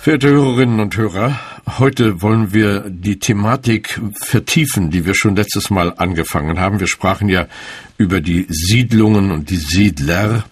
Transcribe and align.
Verehrte 0.00 0.28
Hörerinnen 0.28 0.78
und 0.78 0.96
Hörer, 0.96 1.40
heute 1.76 2.22
wollen 2.22 2.52
wir 2.54 2.84
die 2.88 3.18
Thematik 3.18 4.00
vertiefen, 4.22 4.90
die 4.90 5.04
wir 5.04 5.14
schon 5.14 5.34
letztes 5.34 5.70
Mal 5.70 5.92
angefangen 5.96 6.60
haben. 6.60 6.78
Wir 6.78 6.86
sprachen 6.86 7.28
ja 7.28 7.48
über 7.98 8.20
die 8.20 8.46
Siedlungen 8.48 9.32
und 9.32 9.50
die 9.50 9.56
Siedler. 9.56 10.44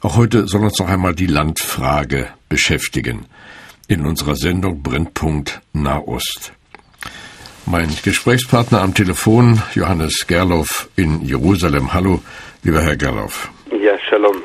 Auch 0.00 0.16
heute 0.16 0.48
soll 0.48 0.64
uns 0.64 0.78
noch 0.78 0.88
einmal 0.88 1.14
die 1.14 1.26
Landfrage 1.26 2.28
beschäftigen. 2.48 3.26
In 3.86 4.06
unserer 4.06 4.34
Sendung 4.34 4.82
Brennpunkt 4.82 5.60
Nahost. 5.74 6.52
Mein 7.66 7.90
Gesprächspartner 8.02 8.80
am 8.80 8.94
Telefon, 8.94 9.62
Johannes 9.74 10.26
Gerloff 10.26 10.88
in 10.96 11.20
Jerusalem. 11.20 11.92
Hallo, 11.92 12.22
lieber 12.62 12.80
Herr 12.80 12.96
Gerloff. 12.96 13.50
Ja, 13.70 13.92
Shalom. 14.08 14.36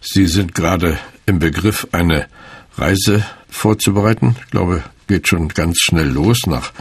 Sie 0.00 0.26
sind 0.26 0.54
gerade 0.54 0.98
im 1.26 1.40
Begriff, 1.40 1.86
eine 1.92 2.26
Reise 2.78 3.24
vorzubereiten. 3.50 4.36
Ich 4.44 4.50
glaube, 4.50 4.84
geht 5.08 5.28
schon 5.28 5.48
ganz 5.48 5.78
schnell 5.80 6.08
los 6.08 6.42
nach 6.46 6.72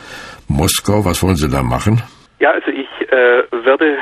Moskau. 0.47 1.03
Was 1.05 1.23
wollen 1.23 1.37
Sie 1.37 1.49
da 1.49 1.63
machen? 1.63 2.03
Ja, 2.39 2.51
also 2.51 2.69
ich 2.71 2.87
äh, 3.11 3.43
werde 3.65 3.97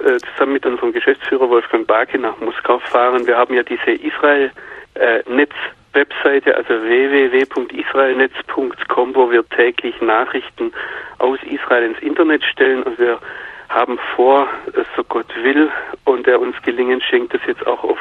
äh, 0.00 0.18
zusammen 0.32 0.54
mit 0.54 0.66
unserem 0.66 0.92
Geschäftsführer 0.92 1.48
Wolfgang 1.48 1.86
Barke 1.86 2.18
nach 2.18 2.40
Moskau 2.40 2.80
fahren. 2.80 3.24
Wir 3.26 3.36
haben 3.36 3.54
ja 3.54 3.62
diese 3.62 3.92
Israel-Netz-Webseite, 3.92 6.56
also 6.56 6.70
www.israelnetz.com, 6.70 9.14
wo 9.14 9.30
wir 9.30 9.48
täglich 9.50 10.00
Nachrichten 10.00 10.72
aus 11.18 11.38
Israel 11.44 11.90
ins 11.90 12.00
Internet 12.00 12.42
stellen 12.44 12.82
und 12.82 12.98
wir 12.98 13.20
haben 13.68 14.00
vor, 14.16 14.48
so 14.96 15.04
Gott 15.04 15.28
will, 15.42 15.70
und 16.04 16.26
er 16.26 16.40
uns 16.40 16.56
gelingen 16.62 17.02
schenkt, 17.02 17.34
das 17.34 17.42
jetzt 17.46 17.66
auch 17.66 17.84
auf 17.84 17.98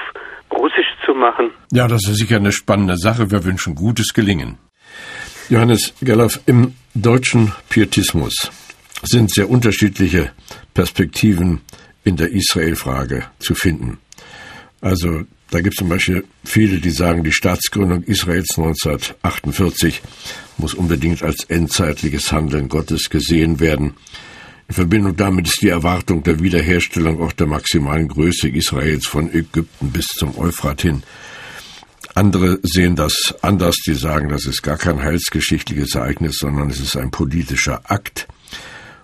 Russisch 0.52 0.88
zu 1.06 1.14
machen. 1.14 1.52
Ja, 1.72 1.88
das 1.88 2.08
ist 2.08 2.18
sicher 2.18 2.38
eine 2.38 2.52
spannende 2.52 2.98
Sache. 2.98 3.32
Wir 3.32 3.44
wünschen 3.44 3.76
gutes 3.76 4.14
Gelingen. 4.14 4.58
Johannes 5.50 5.94
Gerloff, 6.02 6.40
im 6.46 6.74
deutschen 6.94 7.54
Pietismus 7.70 8.52
sind 9.04 9.32
sehr 9.32 9.50
unterschiedliche 9.50 10.32
Perspektiven 10.74 11.62
in 12.04 12.18
der 12.18 12.32
Israel-Frage 12.32 13.26
zu 13.40 13.56
finden. 13.56 14.00
Also 14.82 15.24
da 15.50 15.62
gibt 15.62 15.76
es 15.76 15.80
zum 15.80 15.90
Beispiel 15.90 16.26
viele, 16.44 16.80
die 16.80 16.90
sagen, 16.90 17.24
die 17.24 17.32
Staatsgründung 17.32 18.04
Israels 18.04 18.58
1948 18.58 20.02
muss 20.58 20.74
unbedingt 20.74 21.24
als 21.24 21.46
endzeitliches 21.46 22.32
Handeln 22.32 22.68
Gottes 22.68 23.10
gesehen 23.10 23.60
werden. 23.60 23.96
In 24.70 24.76
Verbindung 24.76 25.16
damit 25.16 25.48
ist 25.48 25.62
die 25.62 25.70
Erwartung 25.70 26.24
der 26.24 26.42
Wiederherstellung 26.42 27.22
auch 27.22 27.32
der 27.32 27.48
maximalen 27.48 28.10
Größe 28.10 28.50
Israels 28.50 29.08
von 29.08 29.34
Ägypten 29.34 29.92
bis 29.92 30.08
zum 30.08 30.38
Euphrat 30.38 30.82
hin. 30.82 31.04
Andere 32.16 32.60
sehen 32.64 32.96
das 32.96 33.34
anders, 33.42 33.78
die 33.86 33.94
sagen, 33.94 34.30
das 34.30 34.46
ist 34.46 34.64
gar 34.64 34.78
kein 34.78 35.02
heilsgeschichtliches 35.02 35.96
Ereignis, 35.96 36.38
sondern 36.40 36.70
es 36.70 36.82
ist 36.82 36.98
ein 36.98 37.12
politischer 37.12 37.90
Akt. 37.90 38.28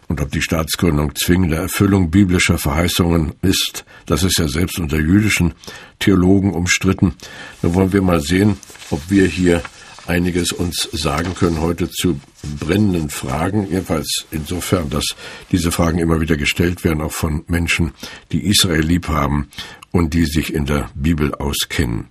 Und 0.10 0.20
ob 0.20 0.32
die 0.32 0.42
Staatsgründung 0.42 1.16
zwingende 1.16 1.56
Erfüllung 1.56 2.12
biblischer 2.12 2.58
Verheißungen 2.58 3.34
ist, 3.42 3.86
das 4.06 4.24
ist 4.24 4.38
ja 4.40 4.50
selbst 4.50 4.80
unter 4.80 4.98
jüdischen 4.98 5.54
Theologen 6.00 6.54
umstritten. 6.54 7.16
Da 7.62 7.74
wollen 7.74 7.94
wir 7.94 8.02
mal 8.02 8.20
sehen, 8.20 8.58
ob 8.90 9.02
wir 9.10 9.28
hier 9.28 9.64
einiges 10.08 10.52
uns 10.52 10.90
sagen 10.92 11.34
können 11.36 11.62
heute 11.62 11.90
zu 11.90 12.20
brennenden 12.60 13.10
Fragen, 13.10 13.68
jedenfalls 13.70 14.26
insofern, 14.32 14.90
dass 14.90 15.06
diese 15.52 15.72
Fragen 15.72 16.00
immer 16.00 16.22
wieder 16.22 16.38
gestellt 16.38 16.84
werden, 16.84 17.02
auch 17.02 17.12
von 17.12 17.44
Menschen, 17.48 17.94
die 18.32 18.46
Israel 18.46 18.82
lieb 18.82 19.08
haben 19.08 19.50
und 19.92 20.14
die 20.14 20.26
sich 20.26 20.54
in 20.54 20.66
der 20.66 20.90
Bibel 20.96 21.34
auskennen. 21.36 22.08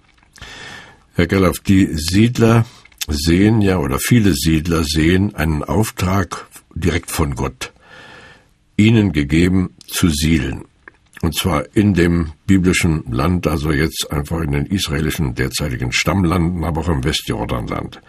Herr 1.15 1.27
Gerloff, 1.27 1.59
die 1.61 1.89
Siedler 1.93 2.65
sehen 3.09 3.61
ja, 3.61 3.79
oder 3.79 3.99
viele 3.99 4.33
Siedler 4.33 4.85
sehen 4.85 5.35
einen 5.35 5.63
Auftrag 5.63 6.47
direkt 6.75 7.11
von 7.11 7.35
Gott, 7.35 7.73
ihnen 8.77 9.13
gegeben 9.13 9.75
zu 9.87 10.09
siedeln. 10.09 10.65
Und 11.23 11.37
zwar 11.37 11.65
in 11.75 11.95
dem 11.95 12.33
biblischen 12.47 13.05
Land, 13.11 13.47
also 13.47 13.71
jetzt 13.71 14.09
einfach 14.11 14.41
in 14.41 14.53
den 14.53 14.67
israelischen 14.67 15.35
derzeitigen 15.35 15.93
Stammlanden, 15.93 16.65
aber 16.65 16.81
auch 16.81 16.89
im 16.89 17.05
Westjordanland. 17.05 18.01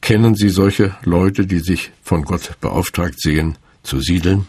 Kennen 0.00 0.36
Sie 0.36 0.48
solche 0.48 0.96
Leute, 1.04 1.46
die 1.46 1.58
sich 1.58 1.90
von 2.02 2.22
Gott 2.22 2.52
beauftragt 2.60 3.20
sehen, 3.20 3.58
zu 3.82 3.98
siedeln? 3.98 4.46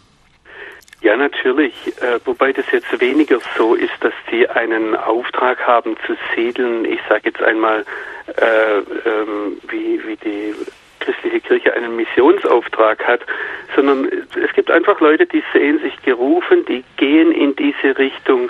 Ja, 1.01 1.15
natürlich. 1.17 1.73
Äh, 2.01 2.19
wobei 2.25 2.51
das 2.51 2.65
jetzt 2.71 2.99
weniger 2.99 3.39
so 3.57 3.73
ist, 3.73 3.93
dass 4.01 4.13
sie 4.29 4.47
einen 4.47 4.95
Auftrag 4.95 5.59
haben 5.65 5.95
zu 6.05 6.15
siedeln. 6.35 6.85
Ich 6.85 6.99
sage 7.07 7.21
jetzt 7.25 7.41
einmal, 7.41 7.85
äh, 8.35 8.77
ähm, 8.77 9.57
wie, 9.69 9.99
wie 10.05 10.17
die 10.17 10.53
christliche 10.99 11.39
Kirche 11.41 11.73
einen 11.73 11.95
Missionsauftrag 11.95 13.05
hat, 13.05 13.21
sondern 13.75 14.09
es 14.43 14.53
gibt 14.53 14.71
einfach 14.71 14.99
Leute, 14.99 15.25
die 15.25 15.43
sehen 15.53 15.79
sich 15.79 16.01
gerufen, 16.03 16.65
die 16.65 16.83
gehen 16.97 17.31
in 17.31 17.55
diese 17.55 17.97
Richtung, 17.97 18.49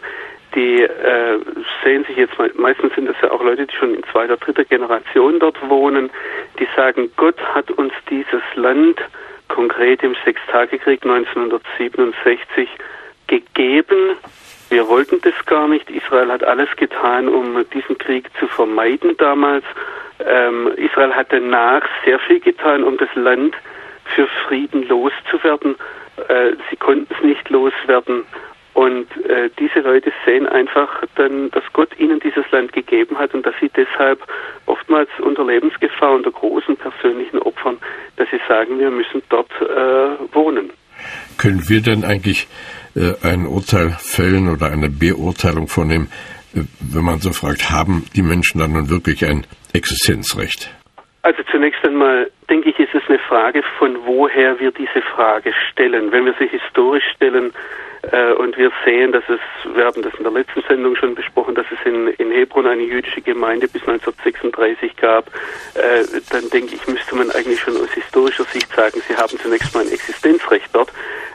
die 0.55 0.81
äh, 0.81 1.39
sehen 1.83 2.05
sich 2.05 2.17
jetzt, 2.17 2.33
meistens 2.55 2.93
sind 2.95 3.07
das 3.07 3.15
ja 3.21 3.31
auch 3.31 3.43
Leute, 3.43 3.67
die 3.67 3.75
schon 3.75 3.93
in 3.93 4.03
zweiter, 4.11 4.37
dritter 4.37 4.65
Generation 4.65 5.39
dort 5.39 5.57
wohnen, 5.69 6.09
die 6.59 6.67
sagen, 6.75 7.11
Gott 7.17 7.39
hat 7.53 7.69
uns 7.71 7.93
dieses 8.09 8.41
Land 8.55 8.99
konkret 9.47 10.03
im 10.03 10.15
Sechstagekrieg 10.25 11.03
1967 11.03 12.69
gegeben. 13.27 14.15
Wir 14.69 14.87
wollten 14.87 15.19
das 15.21 15.33
gar 15.45 15.67
nicht. 15.67 15.89
Israel 15.89 16.31
hat 16.31 16.43
alles 16.43 16.69
getan, 16.75 17.27
um 17.27 17.65
diesen 17.73 17.97
Krieg 17.97 18.29
zu 18.39 18.47
vermeiden 18.47 19.17
damals. 19.17 19.65
Ähm, 20.25 20.71
Israel 20.75 21.13
hat 21.13 21.27
danach 21.31 21.83
sehr 22.05 22.19
viel 22.19 22.39
getan, 22.39 22.83
um 22.83 22.97
das 22.97 23.09
Land 23.15 23.55
für 24.15 24.27
Frieden 24.47 24.87
loszuwerden. 24.87 25.75
Äh, 26.27 26.51
sie 26.69 26.75
konnten 26.75 27.07
es 27.13 27.23
nicht 27.23 27.49
loswerden. 27.49 28.25
Und 28.73 29.07
äh, 29.25 29.49
diese 29.59 29.79
Leute 29.79 30.11
sehen 30.25 30.47
einfach 30.47 31.03
dann, 31.15 31.51
dass 31.51 31.63
Gott 31.73 31.89
ihnen 31.99 32.19
dieses 32.19 32.49
Land 32.51 32.71
gegeben 32.71 33.17
hat 33.17 33.33
und 33.33 33.45
dass 33.45 33.55
sie 33.59 33.69
deshalb 33.75 34.21
oftmals 34.67 35.09
unter 35.21 35.45
Lebensgefahr, 35.45 36.13
unter 36.13 36.31
großen 36.31 36.77
persönlichen 36.77 37.39
Opfern, 37.39 37.77
dass 38.15 38.29
sie 38.29 38.39
sagen, 38.47 38.79
wir 38.79 38.89
müssen 38.89 39.21
dort 39.29 39.51
äh, 39.61 40.33
wohnen. 40.33 40.71
Können 41.37 41.67
wir 41.67 41.81
denn 41.81 42.05
eigentlich 42.05 42.47
äh, 42.95 43.13
ein 43.21 43.45
Urteil 43.45 43.89
fällen 43.99 44.47
oder 44.49 44.67
eine 44.67 44.89
Beurteilung 44.89 45.67
vornehmen, 45.67 46.09
äh, 46.55 46.61
wenn 46.79 47.03
man 47.03 47.19
so 47.19 47.33
fragt, 47.33 47.69
haben 47.71 48.05
die 48.15 48.21
Menschen 48.21 48.59
dann 48.59 48.73
nun 48.73 48.89
wirklich 48.89 49.25
ein 49.25 49.45
Existenzrecht? 49.73 50.73
Also 51.21 51.43
zunächst 51.51 51.83
einmal 51.83 52.31
denke 52.49 52.69
ich, 52.69 52.79
ist 52.79 52.95
es 52.95 53.03
eine 53.07 53.19
Frage, 53.19 53.61
von 53.77 53.97
woher 54.05 54.59
wir 54.59 54.71
diese 54.71 55.01
Frage 55.01 55.53
stellen. 55.69 56.11
Wenn 56.11 56.25
wir 56.25 56.33
sie 56.39 56.47
historisch 56.47 57.03
stellen 57.13 57.51
äh, 58.11 58.31
und 58.33 58.57
wir 58.57 58.71
sehen, 58.85 59.11
dass 59.11 59.23
es, 59.27 59.39
wir 59.75 59.85
haben 59.85 60.01
das 60.01 60.13
in 60.15 60.23
der 60.23 60.31
letzten 60.31 60.61
Sendung 60.61 60.95
schon 60.95 61.15
besprochen, 61.15 61.55
dass 61.55 61.65
es 61.71 61.85
in, 61.85 62.07
in 62.07 62.31
Hebron 62.31 62.67
eine 62.67 62.83
jüdische 62.83 63.21
Gemeinde 63.21 63.67
bis 63.67 63.81
1936 63.81 64.95
gab, 64.95 65.27
äh, 65.75 66.05
dann 66.31 66.49
denke 66.51 66.75
ich, 66.75 66.87
müsste 66.87 67.15
man 67.15 67.29
eigentlich 67.31 67.59
schon 67.59 67.75
aus 67.75 67.91
historischer 67.91 68.45
Sicht 68.45 68.73
sagen, 68.73 69.01
sie 69.07 69.15
haben 69.15 69.37
zunächst 69.39 69.73
mal 69.75 69.81
ein 69.81 69.91
Existenzrecht 69.91 70.69
dort. 70.71 70.91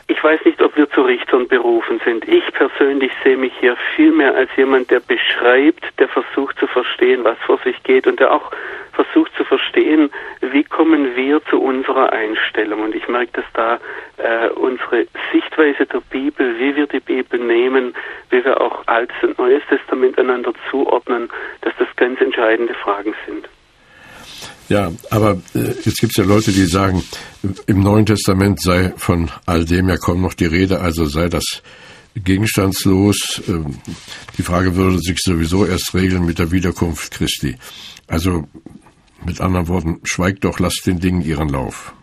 Ich 0.07 0.23
weiß 0.23 0.45
nicht, 0.45 0.61
ob 0.61 0.77
wir 0.77 0.87
zu 0.91 1.01
Richtern 1.01 1.47
berufen 1.47 1.99
sind. 2.05 2.27
Ich 2.27 2.45
persönlich 2.53 3.11
sehe 3.23 3.37
mich 3.37 3.53
hier 3.59 3.75
viel 3.95 4.11
mehr 4.11 4.35
als 4.35 4.49
jemand, 4.55 4.91
der 4.91 4.99
beschreibt, 4.99 5.83
der 5.99 6.07
versucht 6.07 6.59
zu 6.59 6.67
verstehen, 6.67 7.23
was 7.23 7.37
vor 7.39 7.57
sich 7.63 7.81
geht 7.83 8.05
und 8.05 8.19
der 8.19 8.31
auch 8.31 8.51
versucht 8.93 9.35
zu 9.35 9.43
verstehen, 9.43 10.11
wie 10.41 10.63
kommen 10.63 11.15
wir 11.15 11.43
zu 11.45 11.59
unserer 11.59 12.13
Einstellung. 12.13 12.83
Und 12.83 12.93
ich 12.95 13.07
merke, 13.07 13.41
dass 13.41 13.45
da 13.53 13.79
äh, 14.17 14.49
unsere 14.49 15.07
Sichtweise 15.31 15.87
der 15.87 16.01
Bibel, 16.11 16.57
wie 16.59 16.75
wir 16.75 16.85
die 16.85 16.99
Bibel 16.99 17.39
nehmen, 17.39 17.95
wie 18.29 18.45
wir 18.45 18.61
auch 18.61 18.83
Altes 18.85 19.15
und 19.23 19.39
Neues 19.39 19.63
Testament 19.69 20.19
einander 20.19 20.53
zuordnen, 20.69 21.29
dass 21.61 21.73
das 21.77 21.87
ganz 21.95 22.21
entscheidende 22.21 22.75
Fragen 22.75 23.15
sind. 23.25 23.49
Ja, 24.67 24.91
aber 25.11 25.41
äh, 25.53 25.73
jetzt 25.83 25.99
gibt 25.99 26.13
es 26.13 26.17
ja 26.17 26.23
Leute, 26.23 26.51
die 26.51 26.65
sagen, 26.65 27.03
im 27.67 27.81
Neuen 27.81 28.05
Testament 28.05 28.61
sei 28.61 28.93
von 28.97 29.29
all 29.45 29.65
dem 29.65 29.89
ja 29.89 29.97
kaum 29.97 30.21
noch 30.21 30.33
die 30.33 30.45
Rede, 30.45 30.81
also 30.81 31.05
sei 31.05 31.29
das 31.29 31.61
gegenstandslos. 32.15 33.41
Ähm, 33.47 33.77
die 34.37 34.43
Frage 34.43 34.75
würde 34.75 34.99
sich 34.99 35.17
sowieso 35.19 35.65
erst 35.65 35.93
regeln 35.93 36.25
mit 36.25 36.39
der 36.39 36.51
Wiederkunft 36.51 37.11
Christi. 37.11 37.57
Also 38.07 38.47
Mit 39.25 39.41
anderen 39.41 39.67
Worten, 39.67 39.99
schweigt 40.03 40.43
doch, 40.43 40.59
lasst 40.59 40.85
den 40.85 40.99
Dingen 40.99 41.21
ihren 41.21 41.49
Lauf. 41.49 41.93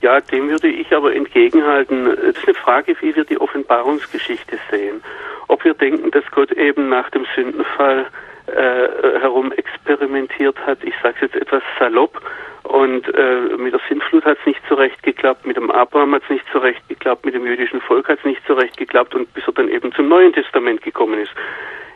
Ja, 0.00 0.20
dem 0.20 0.48
würde 0.48 0.68
ich 0.68 0.94
aber 0.94 1.14
entgegenhalten. 1.14 2.04
Das 2.04 2.36
ist 2.36 2.46
eine 2.46 2.54
Frage, 2.54 2.96
wie 3.00 3.14
wir 3.16 3.24
die 3.24 3.40
Offenbarungsgeschichte 3.40 4.58
sehen. 4.70 5.02
Ob 5.48 5.64
wir 5.64 5.74
denken, 5.74 6.10
dass 6.10 6.24
Gott 6.30 6.52
eben 6.52 6.88
nach 6.88 7.10
dem 7.10 7.26
Sündenfall 7.34 8.06
äh, 8.46 9.20
herum 9.20 9.52
experimentiert 9.52 10.56
hat, 10.64 10.84
ich 10.84 10.94
sage 11.02 11.16
es 11.16 11.20
jetzt 11.22 11.36
etwas 11.36 11.62
salopp, 11.78 12.20
und 12.68 13.08
äh, 13.14 13.56
mit 13.56 13.72
der 13.72 13.80
Sintflut 13.88 14.26
hat 14.26 14.36
es 14.40 14.46
nicht 14.46 14.60
zurecht 14.68 15.02
geklappt, 15.02 15.46
mit 15.46 15.56
dem 15.56 15.70
Abraham 15.70 16.14
hat 16.14 16.22
es 16.24 16.30
nicht 16.30 16.44
zurecht 16.52 16.86
geklappt, 16.88 17.24
mit 17.24 17.34
dem 17.34 17.46
jüdischen 17.46 17.80
Volk 17.80 18.08
hat 18.08 18.18
es 18.18 18.24
nicht 18.26 18.44
zurecht 18.46 18.76
geklappt 18.76 19.14
und 19.14 19.32
bis 19.32 19.46
er 19.46 19.54
dann 19.54 19.68
eben 19.68 19.90
zum 19.92 20.08
Neuen 20.08 20.34
Testament 20.34 20.82
gekommen 20.82 21.18
ist. 21.18 21.32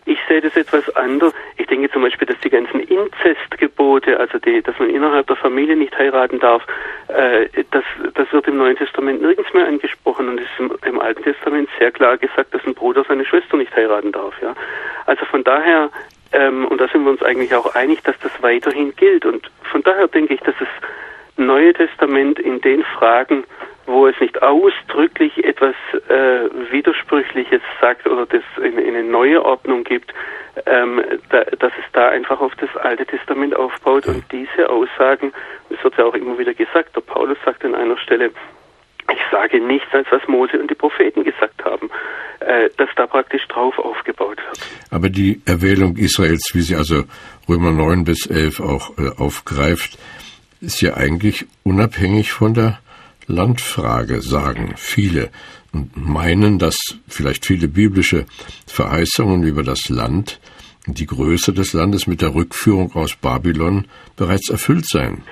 Ich 0.04 0.18
sehe 0.28 0.40
das 0.40 0.56
etwas 0.56 0.88
anders. 0.96 1.32
Ich 1.56 1.66
denke 1.66 1.90
zum 1.90 2.02
Beispiel, 2.02 2.26
dass 2.26 2.38
die 2.40 2.50
ganzen 2.50 2.80
Inzestgebote, 2.80 4.18
also 4.18 4.38
die, 4.38 4.60
dass 4.60 4.78
man 4.78 4.90
innerhalb 4.90 5.28
der 5.28 5.36
Familie 5.36 5.76
nicht 5.76 5.96
heiraten 5.96 6.40
darf, 6.40 6.66
äh, 7.08 7.46
das, 7.70 7.84
das 8.14 8.32
wird 8.32 8.48
im 8.48 8.56
Neuen 8.56 8.76
Testament 8.76 9.22
nirgends 9.22 9.52
mehr 9.54 9.66
angesprochen 9.66 10.28
und 10.28 10.40
es 10.40 10.46
ist 10.46 10.58
im, 10.58 10.72
im, 10.84 11.00
Alten 11.00 11.22
Testament 11.22 11.68
sehr 11.78 11.92
klar 11.92 12.18
gesagt, 12.18 12.52
dass 12.52 12.64
ein 12.66 12.74
Bruder 12.74 13.04
seine 13.06 13.24
Schwester 13.24 13.56
nicht 13.56 13.74
heiraten 13.76 14.10
darf. 14.10 14.34
Ja, 14.42 14.54
also 15.06 15.24
von 15.26 15.44
daher 15.44 15.90
ähm, 16.32 16.66
und 16.66 16.80
da 16.80 16.88
sind 16.88 17.04
wir 17.04 17.10
uns 17.10 17.22
eigentlich 17.22 17.54
auch 17.54 17.74
einig, 17.74 18.02
dass 18.02 18.18
das 18.20 18.32
weiterhin 18.42 18.94
gilt. 18.96 19.24
Und 19.24 19.50
von 19.70 19.82
daher 19.82 20.08
denke 20.08 20.34
ich, 20.34 20.40
dass 20.40 20.54
das 20.58 20.68
Neue 21.36 21.72
Testament 21.72 22.38
in 22.38 22.60
den 22.60 22.82
Fragen 22.84 23.44
wo 23.86 24.06
es 24.06 24.18
nicht 24.20 24.42
ausdrücklich 24.42 25.44
etwas 25.44 25.74
äh, 26.08 26.48
Widersprüchliches 26.70 27.60
sagt 27.80 28.06
oder 28.06 28.26
das 28.26 28.42
in, 28.58 28.78
in 28.78 28.94
eine 28.94 29.04
neue 29.04 29.44
Ordnung 29.44 29.84
gibt, 29.84 30.12
ähm, 30.66 31.02
da, 31.30 31.44
dass 31.44 31.72
es 31.78 31.84
da 31.92 32.08
einfach 32.08 32.40
auf 32.40 32.52
das 32.56 32.74
Alte 32.76 33.06
Testament 33.06 33.56
aufbaut 33.56 34.06
und 34.06 34.24
diese 34.30 34.68
Aussagen, 34.68 35.32
es 35.70 35.82
wird 35.82 35.96
ja 35.96 36.04
auch 36.04 36.14
immer 36.14 36.38
wieder 36.38 36.54
gesagt, 36.54 36.94
der 36.94 37.00
Paulus 37.00 37.38
sagt 37.44 37.64
an 37.64 37.74
einer 37.74 37.98
Stelle, 37.98 38.30
ich 39.10 39.20
sage 39.30 39.60
nichts, 39.60 39.88
als 39.92 40.06
was 40.10 40.26
Mose 40.28 40.58
und 40.58 40.70
die 40.70 40.74
Propheten 40.74 41.24
gesagt 41.24 41.64
haben, 41.64 41.90
äh, 42.40 42.70
dass 42.76 42.88
da 42.96 43.06
praktisch 43.06 43.46
drauf 43.48 43.78
aufgebaut 43.78 44.38
wird. 44.38 44.60
Aber 44.90 45.08
die 45.08 45.40
Erwählung 45.46 45.96
Israels, 45.96 46.50
wie 46.54 46.60
sie 46.60 46.76
also 46.76 47.04
Römer 47.48 47.72
9 47.72 48.04
bis 48.04 48.26
11 48.26 48.60
auch 48.60 48.96
äh, 48.98 49.10
aufgreift, 49.18 49.98
ist 50.60 50.80
ja 50.80 50.94
eigentlich 50.94 51.46
unabhängig 51.64 52.32
von 52.32 52.54
der 52.54 52.78
Landfrage, 53.32 54.20
sagen 54.20 54.74
viele 54.76 55.30
und 55.72 55.96
meinen, 55.96 56.58
dass 56.58 56.76
vielleicht 57.08 57.46
viele 57.46 57.66
biblische 57.66 58.26
Verheißungen 58.66 59.42
über 59.42 59.62
das 59.62 59.88
Land 59.88 60.40
die 60.86 61.06
Größe 61.06 61.52
des 61.52 61.72
Landes 61.72 62.06
mit 62.06 62.22
der 62.22 62.34
Rückführung 62.34 62.92
aus 62.94 63.16
Babylon 63.16 63.86
bereits 64.16 64.50
erfüllt 64.50 64.86
seien. 64.86 65.22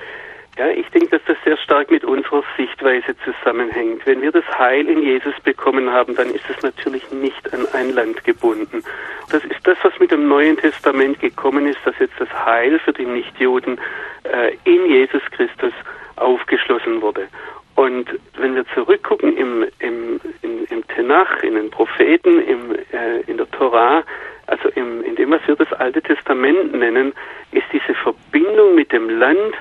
Ja, 0.57 0.67
ich 0.69 0.87
denke, 0.89 1.09
dass 1.09 1.21
das 1.27 1.37
sehr 1.43 1.57
stark 1.57 1.89
mit 1.91 2.03
unserer 2.03 2.43
Sichtweise 2.57 3.15
zusammenhängt. 3.23 4.05
Wenn 4.05 4.21
wir 4.21 4.31
das 4.31 4.45
Heil 4.57 4.87
in 4.87 5.01
Jesus 5.01 5.33
bekommen 5.43 5.89
haben, 5.89 6.15
dann 6.15 6.29
ist 6.29 6.49
es 6.49 6.61
natürlich 6.61 7.09
nicht 7.11 7.53
an 7.53 7.65
ein 7.73 7.91
Land 7.91 8.23
gebunden. 8.23 8.83
Das 9.31 9.43
ist 9.45 9.65
das, 9.65 9.77
was 9.81 9.97
mit 9.99 10.11
dem 10.11 10.27
Neuen 10.27 10.57
Testament 10.57 11.19
gekommen 11.19 11.67
ist, 11.67 11.79
dass 11.85 11.97
jetzt 11.99 12.19
das 12.19 12.29
Heil 12.45 12.79
für 12.79 12.93
die 12.93 13.05
Nichtjuden 13.05 13.79
äh, 14.23 14.55
in 14.65 14.85
Jesus 14.87 15.23
Christus 15.31 15.73
aufgeschlossen 16.17 17.01
wurde. 17.01 17.27
Und 17.75 18.07
wenn 18.37 18.55
wir 18.55 18.65
zurückgucken 18.73 19.37
im, 19.37 19.65
im, 19.79 20.19
im, 20.41 20.65
im 20.69 20.87
Tenach, 20.87 21.41
in 21.43 21.55
den 21.55 21.69
Propheten, 21.69 22.41
im, 22.41 22.75
äh, 22.91 23.21
in 23.27 23.37
der 23.37 23.49
Torah, 23.51 24.03
also 24.47 24.69
im, 24.75 25.03
in 25.03 25.15
dem, 25.15 25.31
was 25.31 25.41
wir 25.47 25.55
das 25.55 25.71
Alte 25.73 26.01
Testament 26.01 26.73
nennen, 26.73 27.13
ist 27.51 27.65
diese 27.71 27.93
Verbindung 27.95 28.75
mit 28.75 28.91
dem 28.91 29.09
Land 29.09 29.55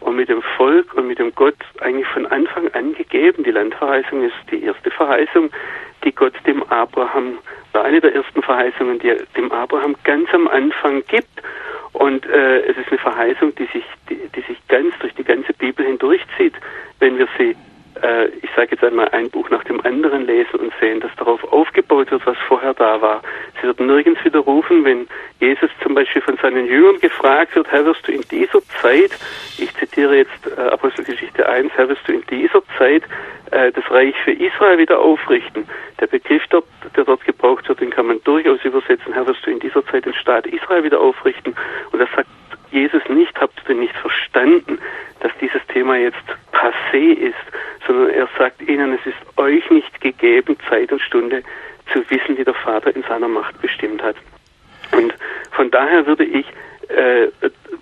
und 0.00 0.16
mit 0.16 0.28
dem 0.28 0.42
Volk 0.56 0.94
und 0.94 1.08
mit 1.08 1.18
dem 1.18 1.34
Gott 1.34 1.56
eigentlich 1.80 2.06
von 2.08 2.26
Anfang 2.26 2.68
an 2.74 2.94
gegeben. 2.94 3.42
Die 3.42 3.50
Landverheißung 3.50 4.22
ist 4.22 4.34
die 4.50 4.62
erste 4.62 4.90
Verheißung, 4.90 5.50
die 6.04 6.12
Gott 6.12 6.34
dem 6.46 6.62
Abraham, 6.64 7.38
war 7.72 7.84
eine 7.84 8.00
der 8.00 8.14
ersten 8.14 8.42
Verheißungen, 8.42 8.98
die 8.98 9.08
er 9.08 9.22
dem 9.36 9.50
Abraham 9.50 9.96
ganz 10.04 10.28
am 10.34 10.46
Anfang 10.48 11.02
gibt. 11.08 11.30
Und 11.94 12.26
äh, 12.26 12.60
es 12.66 12.76
ist 12.76 12.88
eine 12.88 12.98
Verheißung, 12.98 13.54
die 13.54 13.66
sich, 13.66 13.84
die, 14.10 14.18
die 14.34 14.40
sich 14.42 14.58
ganz 14.68 14.92
durch 14.98 15.14
die 15.14 15.24
ganze 15.24 15.52
Bibel 15.52 15.86
hindurchzieht, 15.86 16.54
wenn 16.98 17.18
wir 17.18 17.28
sie 17.38 17.56
äh, 18.02 18.26
ich 18.42 18.50
sage 18.56 18.72
jetzt 18.72 18.84
einmal, 18.84 19.08
ein 19.10 19.30
Buch 19.30 19.50
nach 19.50 19.64
dem 19.64 19.84
anderen 19.84 20.26
lesen 20.26 20.60
und 20.60 20.72
sehen, 20.80 21.00
dass 21.00 21.14
darauf 21.16 21.42
aufgebaut 21.52 22.10
wird, 22.10 22.26
was 22.26 22.36
vorher 22.48 22.74
da 22.74 23.00
war. 23.00 23.22
Sie 23.60 23.66
wird 23.66 23.80
nirgends 23.80 24.24
widerrufen, 24.24 24.84
wenn 24.84 25.06
Jesus 25.40 25.70
zum 25.82 25.94
Beispiel 25.94 26.22
von 26.22 26.36
seinen 26.38 26.66
Jüngern 26.66 26.98
gefragt 27.00 27.54
wird, 27.54 27.70
Herr, 27.70 27.84
wirst 27.84 28.06
du 28.06 28.12
in 28.12 28.22
dieser 28.30 28.60
Zeit, 28.80 29.10
ich 29.58 29.72
zitiere 29.74 30.16
jetzt 30.16 30.46
äh, 30.56 30.60
Apostelgeschichte 30.60 31.48
1, 31.48 31.72
Herr, 31.74 31.88
wirst 31.88 32.06
du 32.06 32.12
in 32.12 32.22
dieser 32.30 32.62
Zeit 32.78 33.02
äh, 33.50 33.72
das 33.72 33.88
Reich 33.90 34.14
für 34.24 34.32
Israel 34.32 34.78
wieder 34.78 34.98
aufrichten. 35.00 35.66
Der 36.00 36.06
Begriff 36.06 36.42
dort, 36.50 36.64
der 36.96 37.04
dort 37.04 37.24
gebraucht 37.24 37.68
wird, 37.68 37.80
den 37.80 37.90
kann 37.90 38.06
man 38.06 38.22
durchaus 38.24 38.64
übersetzen, 38.64 39.12
Herr, 39.12 39.26
wirst 39.26 39.46
du 39.46 39.50
in 39.50 39.60
dieser 39.60 39.84
Zeit 39.86 40.04
den 40.04 40.14
Staat 40.14 40.46
Israel 40.46 40.84
wieder 40.84 41.00
aufrichten. 41.00 41.54
Und 41.92 41.98
das 42.00 42.08
sagt 42.14 42.28
Jesus 42.70 43.02
nicht, 43.08 43.40
habt 43.40 43.54
ihr 43.60 43.68
denn 43.68 43.80
nicht 43.80 43.96
verstanden, 43.96 44.78
dass 45.20 45.32
dieses 45.40 45.64
Thema 45.68 45.96
jetzt 45.96 46.24
passé 46.52 47.12
ist, 47.12 47.34
sondern 47.86 48.10
er 48.10 48.28
sagt 48.38 48.62
ihnen, 48.62 48.92
es 48.94 49.06
ist 49.06 49.38
euch 49.38 49.68
nicht 49.70 50.00
gegeben, 50.00 50.56
Zeit 50.68 50.92
und 50.92 51.00
Stunde 51.00 51.42
zu 51.92 51.98
wissen, 52.10 52.38
wie 52.38 52.44
der 52.44 52.54
Vater 52.54 52.94
in 52.94 53.02
seiner 53.02 53.28
Macht 53.28 53.60
bestimmt 53.60 54.02
hat. 54.02 54.16
Und 54.92 55.14
von 55.52 55.70
daher 55.70 56.06
würde 56.06 56.24
ich 56.24 56.46
äh, 56.88 57.28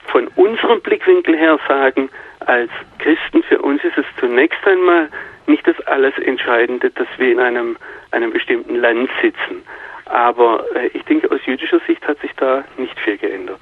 von 0.06 0.28
unserem 0.36 0.80
Blickwinkel 0.80 1.36
her 1.36 1.58
sagen, 1.68 2.10
als 2.40 2.70
Christen 2.98 3.42
für 3.44 3.60
uns 3.60 3.82
ist 3.84 3.98
es 3.98 4.04
zunächst 4.18 4.64
einmal 4.66 5.08
nicht 5.46 5.66
das 5.66 5.78
alles 5.86 6.14
Entscheidende, 6.18 6.90
dass 6.90 7.08
wir 7.18 7.32
in 7.32 7.40
einem, 7.40 7.76
einem 8.10 8.32
bestimmten 8.32 8.76
Land 8.76 9.10
sitzen. 9.20 9.62
Aber 10.06 10.64
äh, 10.74 10.88
ich 10.94 11.02
denke, 11.04 11.30
aus 11.30 11.40
jüdischer 11.46 11.80
Sicht 11.86 12.06
hat 12.06 12.20
sich 12.20 12.30
da 12.36 12.64
nicht 12.76 12.98
viel 13.00 13.16
geändert. 13.18 13.60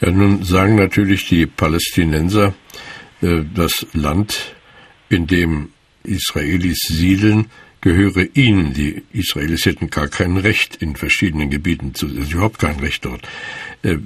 Ja, 0.00 0.10
nun 0.10 0.42
sagen 0.42 0.76
natürlich 0.76 1.28
die 1.28 1.46
Palästinenser, 1.46 2.54
äh, 3.22 3.42
das 3.54 3.86
Land 3.94 4.54
in 5.08 5.26
dem 5.26 5.72
Israelis 6.04 6.78
siedeln, 6.88 7.50
gehöre 7.80 8.26
ihnen. 8.34 8.72
Die 8.72 9.02
Israelis 9.12 9.66
hätten 9.66 9.90
gar 9.90 10.08
kein 10.08 10.36
Recht 10.36 10.76
in 10.76 10.96
verschiedenen 10.96 11.50
Gebieten 11.50 11.94
zu, 11.94 12.06
also 12.06 12.32
überhaupt 12.32 12.58
kein 12.58 12.80
Recht 12.80 13.04
dort. 13.04 13.22
Äh, 13.82 13.98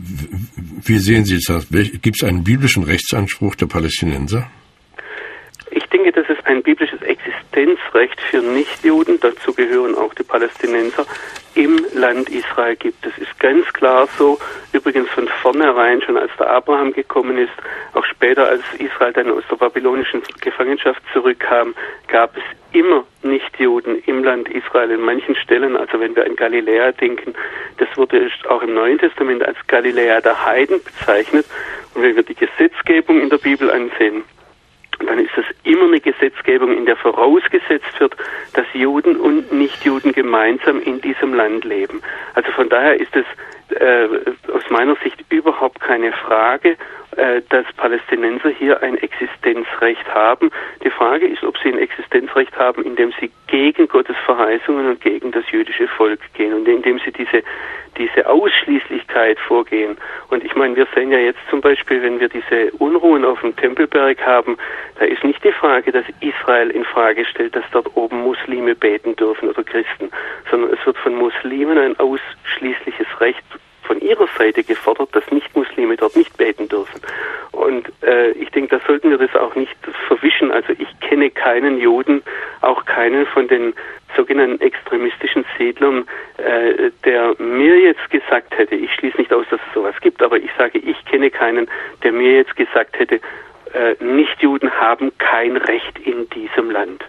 wie 0.85 0.99
sehen 0.99 1.25
Sie 1.25 1.39
das? 1.39 1.69
Gibt 1.71 2.17
es 2.21 2.29
einen 2.29 2.45
biblischen 2.45 2.83
Rechtsanspruch 2.83 3.55
der 3.55 3.67
Palästinenser? 3.67 4.51
Ich 5.71 5.85
denke, 5.87 6.13
dass 6.13 6.27
es 6.29 6.45
ein 6.47 6.63
biblisches 6.63 7.01
Existenzrecht 7.03 8.21
für 8.31 8.39
Nichtjuden, 8.39 9.21
dazu 9.21 9.53
gehören 9.53 9.95
auch 9.95 10.15
die 10.15 10.23
Palästinenser, 10.23 11.07
im 11.55 11.85
Land 11.95 12.29
Israel 12.31 12.77
gibt. 12.77 13.05
Das 13.05 13.17
ist 13.19 13.39
ganz 13.39 13.67
klar 13.73 14.09
so. 14.19 14.39
Übrigens 14.73 15.09
von 15.11 15.29
vornherein, 15.43 16.01
schon 16.03 16.17
als 16.17 16.31
der 16.39 16.51
Abraham 16.51 16.93
gekommen 16.93 17.37
ist, 17.39 17.53
später, 18.19 18.49
als 18.49 18.63
Israel 18.79 19.13
dann 19.13 19.31
aus 19.31 19.45
der 19.49 19.57
babylonischen 19.57 20.23
Gefangenschaft 20.41 21.01
zurückkam, 21.13 21.75
gab 22.09 22.37
es 22.37 22.43
immer 22.73 23.05
Nichtjuden 23.23 24.03
im 24.07 24.25
Land 24.25 24.49
Israel 24.49 24.91
in 24.91 25.01
manchen 25.01 25.37
Stellen. 25.37 25.77
Also 25.77 26.01
wenn 26.01 26.17
wir 26.17 26.27
an 26.27 26.35
Galiläa 26.35 26.91
denken, 26.93 27.35
das 27.77 27.89
wurde 27.97 28.29
auch 28.49 28.63
im 28.63 28.75
Neuen 28.75 28.99
Testament 28.99 29.45
als 29.45 29.57
Galiläa 29.69 30.21
der 30.21 30.45
Heiden 30.45 30.83
bezeichnet. 30.83 31.47
Und 31.95 32.03
wenn 32.03 32.17
wir 32.17 32.25
die 32.25 32.35
Gesetzgebung 32.35 33.21
in 33.21 33.31
der 33.31 33.39
Bibel 33.39 33.71
ansehen, 33.71 34.25
dann 35.07 35.21
ist 35.21 35.39
es 35.39 35.45
immer 35.63 35.85
eine 35.85 36.01
Gesetzgebung, 36.01 36.77
in 36.77 36.87
der 36.87 36.97
vorausgesetzt 36.97 38.01
wird, 38.01 38.17
dass 38.55 38.67
Juden 38.73 39.15
und 39.17 39.53
Nichtjuden 39.53 40.13
gemeinsam 40.13 40.83
in 40.83 41.01
diesem 41.01 41.35
Land 41.35 41.65
leben. 41.65 42.03
Also 42.35 42.51
von 42.51 42.69
daher 42.69 42.99
ist 42.99 43.15
es 43.15 43.25
äh, 43.71 44.09
aus 44.53 44.63
meiner 44.71 44.97
Sicht 44.97 45.25
überhaupt 45.31 45.81
keine 45.81 46.13
Frage, 46.13 46.77
äh, 47.19 47.43
dass 47.49 47.65
Palästinenser 47.77 48.51
hier 48.51 48.83
ein 48.83 48.97
Existenzrecht 48.97 50.07
haben. 50.15 50.51
Die 50.85 50.91
Frage 50.91 51.27
ist, 51.27 51.43
ob 51.43 51.59
sie 51.59 51.71
ein 51.71 51.79
Existenzrecht 51.79 52.57
haben, 52.57 52.85
indem 52.85 53.13
sie 53.19 53.31
gegen 53.49 53.89
Gottes 53.89 54.17
Verheißungen 54.25 54.87
und 54.87 55.01
gegen 55.01 55.33
das 55.33 55.43
jüdische 55.51 55.89
Volk 55.89 56.21
gehen 56.35 56.55
und 56.55 56.69
indem 56.69 57.01
sie 57.01 57.11
diese, 57.11 57.43
diese 57.97 58.29
Ausschließlichkeit 58.29 59.39
vorgehen. 59.41 59.97
Und 60.31 60.45
ich 60.45 60.55
meine, 60.55 60.77
wir 60.77 60.87
sehen 60.95 61.11
ja 61.11 61.19
jetzt 61.19 61.41
zum 61.51 61.61
Beispiel, 61.61 62.03
wenn 62.03 62.21
wir 62.21 62.29
diese 62.29 62.71
Unruhen 62.79 63.25
auf 63.25 63.41
dem 63.41 63.57
Tempelberg 63.57 64.25
haben, 64.25 64.57
da 65.01 65.05
ist 65.05 65.25
nicht 65.25 65.43
die 65.43 65.53
Frage, 65.53 65.91
dass 65.91 66.05
Israel 66.21 66.71
in 66.71 66.85
Frage 66.85 67.25
stellt, 67.25 67.57
dass 67.57 67.65
dort 67.73 67.97
oben 67.97 68.21
Muslime 68.21 68.75
beten 68.75 69.17
dürfen 69.17 69.49
oder 69.49 69.65
Christen, 69.65 70.11
sondern 70.51 70.73
es 70.73 70.87
wird 70.87 70.99
von 70.99 71.15
Muslimen 71.17 71.79
ein 71.79 71.99
ausschließliches 71.99 73.21
Recht 73.21 73.45
von 73.89 74.01
ihrer 74.01 74.29
Seite 74.39 74.63
gefordert, 74.63 75.09
dass 75.13 75.29
Nicht-Muslime 75.33 75.97
dort 75.97 76.15
nicht 76.15 76.37
beten 76.37 76.69
dürfen. 76.69 77.01
Und 77.53 77.91
äh, 78.03 78.31
ich 78.33 78.51
denke, 78.51 78.79
da 78.79 78.87
sollten 78.87 79.11
wir 79.11 79.19
das 79.19 79.35
auch 79.35 79.55
nicht 79.55 79.75
verwischen. 80.07 80.53
Also 80.53 80.75
ich 80.79 81.01
kenne 81.01 81.31
keinen 81.31 81.79
Juden, 81.79 82.23
auch 82.61 82.85
keinen 82.85 83.27
von 83.27 83.49
den 83.49 83.73
sogenannten 84.15 84.61
extremistischen 84.61 85.45
Siedlern, 85.57 86.07
äh, 86.37 86.91
der 87.05 87.35
mir 87.39 87.81
jetzt 87.81 88.11
gesagt 88.11 88.57
hätte, 88.57 88.75
ich 88.75 88.93
schließe 88.93 89.17
nicht 89.17 89.33
aus, 89.33 89.47
dass 89.51 89.61
es 89.67 89.75
sowas 89.75 89.95
gibt, 90.03 90.23
aber 90.23 90.37
ich 90.37 90.51
sage, 90.59 90.79
ich 90.79 91.03
kenne 91.07 91.31
keinen, 91.31 91.69
der 92.03 92.13
mir 92.13 92.37
jetzt 92.37 92.57
gesagt 92.57 92.99
hätte, 92.99 93.21
äh, 93.73 94.03
Nichtjuden 94.05 94.71
haben 94.71 95.13
kein 95.19 95.57
Recht 95.57 95.99
in 95.99 96.29
diesem 96.31 96.71
Land. 96.71 97.05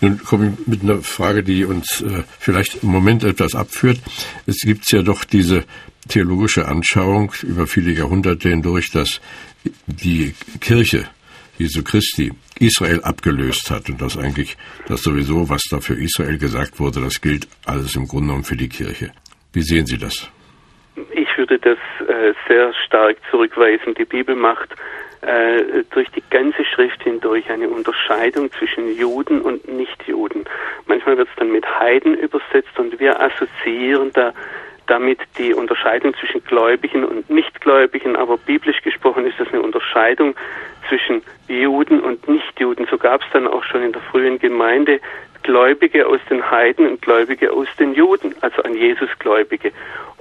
Nun 0.00 0.18
komme 0.22 0.54
ich 0.58 0.66
mit 0.66 0.82
einer 0.82 1.02
Frage, 1.02 1.42
die 1.42 1.64
uns 1.64 2.02
äh, 2.02 2.22
vielleicht 2.38 2.82
im 2.82 2.90
Moment 2.90 3.24
etwas 3.24 3.54
abführt. 3.54 4.00
Es 4.46 4.58
gibt 4.60 4.90
ja 4.92 5.02
doch 5.02 5.24
diese 5.24 5.64
theologische 6.08 6.68
Anschauung 6.68 7.32
über 7.42 7.66
viele 7.66 7.92
Jahrhunderte 7.92 8.48
hindurch, 8.50 8.90
dass 8.90 9.20
die 9.86 10.34
Kirche 10.60 11.08
Jesu 11.58 11.82
Christi 11.82 12.32
Israel 12.58 13.02
abgelöst 13.02 13.70
hat 13.70 13.88
und 13.88 14.00
dass 14.00 14.16
eigentlich 14.16 14.56
das 14.86 15.02
sowieso, 15.02 15.48
was 15.48 15.62
da 15.70 15.80
für 15.80 15.94
Israel 15.94 16.38
gesagt 16.38 16.78
wurde, 16.78 17.00
das 17.00 17.20
gilt 17.20 17.48
alles 17.64 17.96
im 17.96 18.06
Grunde 18.06 18.28
genommen 18.28 18.44
für 18.44 18.56
die 18.56 18.68
Kirche. 18.68 19.12
Wie 19.52 19.62
sehen 19.62 19.86
Sie 19.86 19.98
das? 19.98 20.28
Ich 21.36 21.38
würde 21.38 21.58
das 21.58 22.08
äh, 22.08 22.32
sehr 22.48 22.72
stark 22.86 23.18
zurückweisen. 23.30 23.92
Die 23.92 24.06
Bibel 24.06 24.34
macht 24.34 24.70
äh, 25.20 25.84
durch 25.90 26.08
die 26.12 26.22
ganze 26.30 26.64
Schrift 26.64 27.02
hindurch 27.02 27.50
eine 27.50 27.68
Unterscheidung 27.68 28.50
zwischen 28.52 28.96
Juden 28.96 29.42
und 29.42 29.68
Nichtjuden. 29.68 30.46
Manchmal 30.86 31.18
wird 31.18 31.28
es 31.28 31.36
dann 31.36 31.52
mit 31.52 31.66
Heiden 31.78 32.14
übersetzt 32.14 32.78
und 32.78 32.98
wir 32.98 33.20
assoziieren 33.20 34.12
da 34.14 34.32
damit 34.86 35.18
die 35.36 35.52
Unterscheidung 35.52 36.14
zwischen 36.14 36.42
Gläubigen 36.44 37.04
und 37.04 37.28
Nichtgläubigen, 37.28 38.16
aber 38.16 38.38
biblisch 38.38 38.80
gesprochen 38.82 39.26
ist 39.26 39.38
das 39.38 39.48
eine 39.48 39.60
Unterscheidung 39.60 40.34
zwischen 40.88 41.22
Juden 41.48 42.00
und 42.00 42.26
Nichtjuden. 42.28 42.86
So 42.88 42.96
gab 42.96 43.20
es 43.22 43.26
dann 43.32 43.46
auch 43.46 43.64
schon 43.64 43.82
in 43.82 43.92
der 43.92 44.02
frühen 44.02 44.38
Gemeinde 44.38 45.00
Gläubige 45.46 46.08
aus 46.08 46.18
den 46.28 46.50
Heiden 46.50 46.88
und 46.88 47.02
Gläubige 47.02 47.52
aus 47.52 47.68
den 47.78 47.94
Juden, 47.94 48.34
also 48.40 48.62
an 48.62 48.74
Jesus 48.74 49.08
Gläubige. 49.20 49.70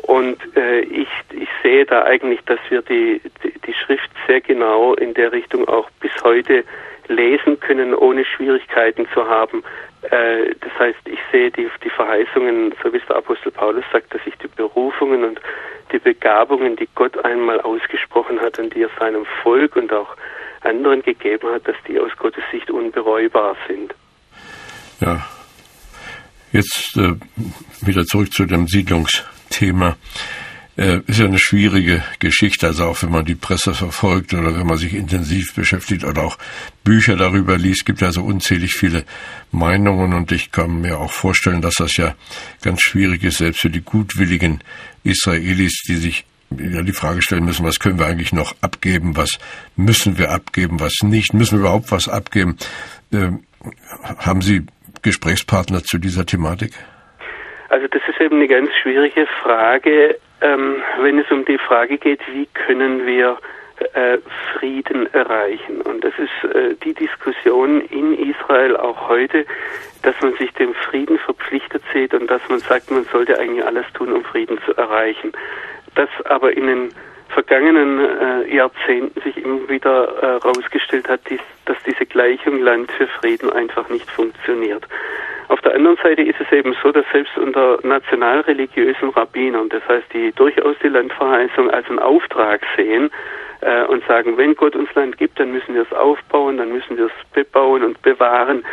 Und 0.04 0.38
äh, 0.56 0.82
ich, 0.82 1.08
ich 1.34 1.50
sehe 1.64 1.84
da 1.84 2.04
eigentlich, 2.04 2.40
dass 2.46 2.60
wir 2.70 2.84
die, 2.84 3.20
die, 3.44 3.52
die 3.66 3.74
Schrift 3.74 4.08
sehr 4.28 4.40
genau 4.42 4.94
in 4.94 5.16
der 5.16 5.32
Richtung 5.32 5.68
auch 5.68 5.90
bis 6.00 6.12
heute 6.24 6.64
lesen 7.08 7.60
können, 7.60 7.96
ohne 7.96 8.24
Schwierigkeiten 8.24 9.08
zu 9.16 9.28
haben. 9.28 9.64
Äh, 10.12 10.54
das 10.62 10.78
heißt, 10.78 11.00
ich 11.06 11.20
sehe 11.32 11.50
die, 11.50 11.68
die 11.84 11.90
Verheißungen, 11.90 12.76
so 12.84 12.94
wie 12.94 12.98
es 12.98 13.06
der 13.08 13.16
Apostel 13.16 13.50
Paulus 13.52 13.84
sagt, 13.92 14.14
dass 14.14 14.24
sich 14.26 14.36
die 14.38 14.48
Berufungen 14.48 15.24
und 15.24 15.42
die 15.92 16.00
Begabungen, 16.00 16.76
die 16.76 16.88
Gott 16.94 17.26
einmal 17.26 17.60
ausgesprochen 17.62 18.40
hat 18.42 18.60
und 18.60 18.76
die 18.76 18.84
er 18.84 18.92
seinem 19.00 19.26
Volk 19.42 19.76
und 19.76 19.92
auch 19.92 20.16
anderen 20.62 21.02
gegeben 21.02 21.50
hat, 21.52 21.68
dass 21.68 21.78
die 21.88 22.00
aus 22.00 22.12
Gottes 22.18 22.44
Sicht 22.52 22.70
unbereubar 22.70 23.56
sind. 23.68 23.96
Ja, 25.02 25.26
jetzt 26.52 26.96
äh, 26.96 27.16
wieder 27.82 28.06
zurück 28.06 28.34
zu 28.34 28.46
dem 28.46 28.68
Siedlungsthema. 28.68 29.98
Äh, 30.78 31.00
ist 31.08 31.20
ja 31.20 31.26
eine 31.26 31.40
schwierige 31.40 32.04
Geschichte, 32.20 32.68
also 32.68 32.86
auch 32.86 33.02
wenn 33.02 33.12
man 33.12 33.24
die 33.24 33.36
Presse 33.36 33.74
verfolgt 33.74 34.34
oder 34.34 34.58
wenn 34.58 34.68
man 34.68 34.78
sich 34.78 34.94
intensiv 34.94 35.54
beschäftigt 35.54 36.04
oder 36.04 36.24
auch 36.24 36.38
Bücher 36.84 37.16
darüber 37.16 37.58
liest, 37.58 37.86
gibt 37.86 38.02
ja 38.02 38.12
so 38.12 38.24
unzählig 38.24 38.74
viele 38.74 39.06
Meinungen 39.52 40.14
und 40.14 40.34
ich 40.34 40.52
kann 40.52 40.82
mir 40.82 41.00
auch 41.00 41.12
vorstellen, 41.12 41.62
dass 41.62 41.76
das 41.76 41.96
ja 41.96 42.14
ganz 42.62 42.82
schwierig 42.82 43.24
ist, 43.24 43.38
selbst 43.38 43.62
für 43.62 43.70
die 43.70 43.82
gutwilligen 43.82 44.62
Israelis, 45.04 45.82
die 45.88 45.96
sich 45.96 46.26
ja 46.50 46.82
die 46.82 46.92
Frage 46.92 47.22
stellen 47.22 47.46
müssen, 47.46 47.66
was 47.66 47.80
können 47.80 47.98
wir 47.98 48.08
eigentlich 48.08 48.34
noch 48.34 48.54
abgeben, 48.60 49.16
was 49.16 49.40
müssen 49.78 50.18
wir 50.18 50.32
abgeben, 50.32 50.82
was 50.82 50.94
nicht, 51.04 51.34
müssen 51.34 51.54
wir 51.54 51.62
überhaupt 51.62 51.92
was 51.92 52.10
abgeben. 52.10 52.58
Ähm, 53.14 53.44
haben 54.18 54.42
Sie 54.42 54.64
Gesprächspartner 55.06 55.84
zu 55.84 56.00
dieser 56.00 56.26
Thematik? 56.26 56.74
Also 57.70 57.88
das 57.88 58.02
ist 58.08 58.20
eben 58.20 58.38
eine 58.38 58.48
ganz 58.48 58.70
schwierige 58.82 59.28
Frage, 59.44 60.18
ähm, 60.42 60.78
wenn 61.00 61.20
es 61.20 61.30
um 61.32 61.46
die 61.46 61.60
Frage 61.60 61.98
geht, 61.98 62.20
wie 62.34 62.48
können 62.48 63.06
wir 63.06 63.38
äh, 63.94 64.18
Frieden 64.54 65.12
erreichen. 65.14 65.82
Und 65.82 66.04
das 66.04 66.14
ist 66.18 66.56
äh, 66.56 66.76
die 66.84 66.94
Diskussion 66.94 67.82
in 67.82 68.18
Israel 68.18 68.76
auch 68.78 69.08
heute, 69.08 69.46
dass 70.02 70.20
man 70.22 70.34
sich 70.38 70.52
dem 70.54 70.74
Frieden 70.74 71.20
verpflichtet 71.20 71.84
sieht 71.94 72.14
und 72.14 72.28
dass 72.28 72.42
man 72.50 72.60
sagt, 72.60 72.90
man 72.90 73.04
sollte 73.06 73.40
eigentlich 73.40 73.66
alles 73.66 73.86
tun, 73.94 74.12
um 74.12 74.24
Frieden 74.24 74.58
zu 74.66 74.76
erreichen. 74.76 75.34
Das 75.94 76.10
aber 76.26 76.54
in 76.54 76.66
den 76.66 76.90
vergangenen 77.30 78.00
äh, 78.00 78.56
Jahrzehnten 78.56 79.22
sich 79.22 79.38
immer 79.38 79.68
wieder 79.70 80.40
herausgestellt 80.42 81.08
hat, 81.10 81.22
dass 81.66 81.75
Gleichung 82.16 82.62
Land 82.62 82.90
für 82.94 83.08
Frieden 83.08 83.52
einfach 83.52 83.90
nicht 83.90 84.10
funktioniert. 84.10 84.88
Auf 85.50 85.60
der 85.60 85.76
anderen 85.76 85.98
Seite 85.98 86.22
ist 86.22 86.40
es 86.40 86.50
eben 86.54 86.74
so, 86.82 86.94
dass 86.94 87.04
selbst 87.12 87.38
unter 87.38 87.78
nationalreligiösen 87.84 89.10
Rabbinern, 89.10 89.68
das 89.68 89.86
heißt, 89.86 90.14
die 90.14 90.32
durchaus 90.32 90.78
die 90.82 90.88
Landverheißung 90.88 91.70
als 91.70 91.90
einen 91.90 92.00
Auftrag 92.00 92.62
sehen 92.78 93.12
äh, 93.60 93.84
und 93.84 94.02
sagen, 94.08 94.38
wenn 94.38 94.56
Gott 94.56 94.78
uns 94.78 94.88
Land 94.96 95.18
gibt, 95.18 95.42
dann 95.42 95.52
müssen 95.52 95.76
wir 95.76 95.82
es 95.82 95.92
aufbauen, 95.92 96.56
dann 96.56 96.72
müssen 96.72 96.96
wir 96.96 97.08
es 97.08 97.34
bebauen 97.34 97.84
und 97.84 98.02
bewahren, 98.02 98.64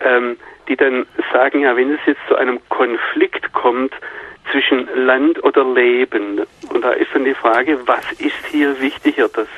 ähm, 0.00 0.36
die 0.68 0.76
dann 0.76 1.06
sagen, 1.32 1.60
ja, 1.60 1.74
wenn 1.76 1.94
es 1.94 2.00
jetzt 2.04 2.20
zu 2.28 2.36
einem 2.36 2.60
Konflikt 2.68 3.50
kommt, 3.54 3.94
zwischen 4.52 4.88
Land 4.94 5.42
oder 5.42 5.64
Leben. 5.64 6.42
Und 6.68 6.84
da 6.84 6.90
ist 6.90 7.08
dann 7.14 7.24
die 7.24 7.34
Frage, 7.34 7.78
was 7.86 8.04
ist 8.18 8.46
hier 8.50 8.78
wichtiger, 8.78 9.28
das 9.28 9.48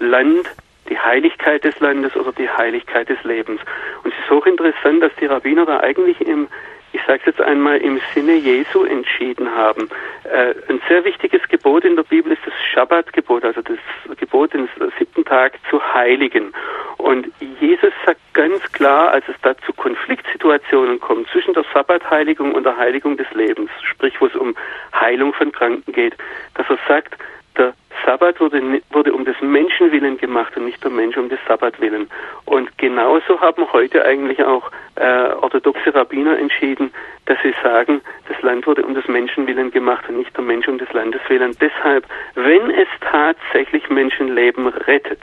Land, 0.00 0.50
die 0.90 0.98
Heiligkeit 0.98 1.64
des 1.64 1.78
Landes 1.80 2.14
oder 2.16 2.32
die 2.32 2.50
Heiligkeit 2.50 3.08
des 3.08 3.22
Lebens? 3.24 3.60
Und 4.04 4.12
es 4.12 4.18
ist 4.18 4.30
hochinteressant, 4.30 5.02
dass 5.02 5.14
die 5.20 5.26
Rabbiner 5.26 5.64
da 5.64 5.80
eigentlich 5.80 6.20
im 6.20 6.48
ich 6.92 7.00
sage 7.06 7.22
jetzt 7.26 7.40
einmal, 7.40 7.76
im 7.78 8.00
Sinne 8.14 8.34
Jesu 8.34 8.84
entschieden 8.84 9.54
haben. 9.54 9.88
Äh, 10.24 10.54
ein 10.68 10.80
sehr 10.88 11.04
wichtiges 11.04 11.40
Gebot 11.48 11.84
in 11.84 11.96
der 11.96 12.02
Bibel 12.02 12.32
ist 12.32 12.42
das 12.44 12.54
Schabbatgebot, 12.72 13.44
also 13.44 13.62
das 13.62 13.78
Gebot, 14.16 14.52
den 14.54 14.68
siebten 14.98 15.24
Tag 15.24 15.52
zu 15.68 15.80
heiligen. 15.94 16.52
Und 16.96 17.28
Jesus 17.60 17.92
sagt 18.04 18.20
ganz 18.34 18.60
klar, 18.72 19.12
als 19.12 19.24
es 19.28 19.36
da 19.42 19.56
zu 19.58 19.72
Konfliktsituationen 19.72 21.00
kommt 21.00 21.28
zwischen 21.28 21.54
der 21.54 21.64
Sabbatheiligung 21.72 22.52
und 22.54 22.64
der 22.64 22.76
Heiligung 22.76 23.16
des 23.16 23.30
Lebens, 23.32 23.70
sprich 23.82 24.20
wo 24.20 24.26
es 24.26 24.34
um 24.34 24.56
Heilung 24.92 25.32
von 25.32 25.52
Kranken 25.52 25.92
geht, 25.92 26.16
dass 26.54 26.68
er 26.68 26.78
sagt, 26.88 27.16
der 27.56 27.72
Sabbat 28.04 28.40
wurde, 28.40 28.80
wurde 28.90 29.12
um 29.12 29.24
des 29.24 29.40
Menschen 29.40 29.92
willen 29.92 30.18
gemacht 30.18 30.56
und 30.56 30.66
nicht 30.66 30.82
der 30.82 30.90
Mensch 30.90 31.16
um 31.16 31.28
des 31.28 31.38
Sabbat 31.46 31.80
willen. 31.80 32.08
Und 32.44 32.76
genauso 32.78 33.40
haben 33.40 33.70
heute 33.72 34.04
eigentlich 34.04 34.42
auch 34.42 34.70
äh, 34.96 35.30
orthodoxe 35.40 35.94
Rabbiner 35.94 36.38
entschieden, 36.38 36.92
dass 37.26 37.38
sie 37.42 37.54
sagen, 37.62 38.00
das 38.28 38.40
Land 38.42 38.66
wurde 38.66 38.84
um 38.84 38.94
des 38.94 39.06
Menschen 39.08 39.46
willen 39.46 39.70
gemacht 39.70 40.08
und 40.08 40.18
nicht 40.18 40.36
der 40.36 40.44
Mensch 40.44 40.68
um 40.68 40.78
des 40.78 40.92
Landes 40.92 41.20
willen. 41.28 41.56
Deshalb, 41.60 42.04
wenn 42.34 42.70
es 42.70 42.88
tatsächlich 43.00 43.88
Menschenleben 43.88 44.66
rettet, 44.66 45.20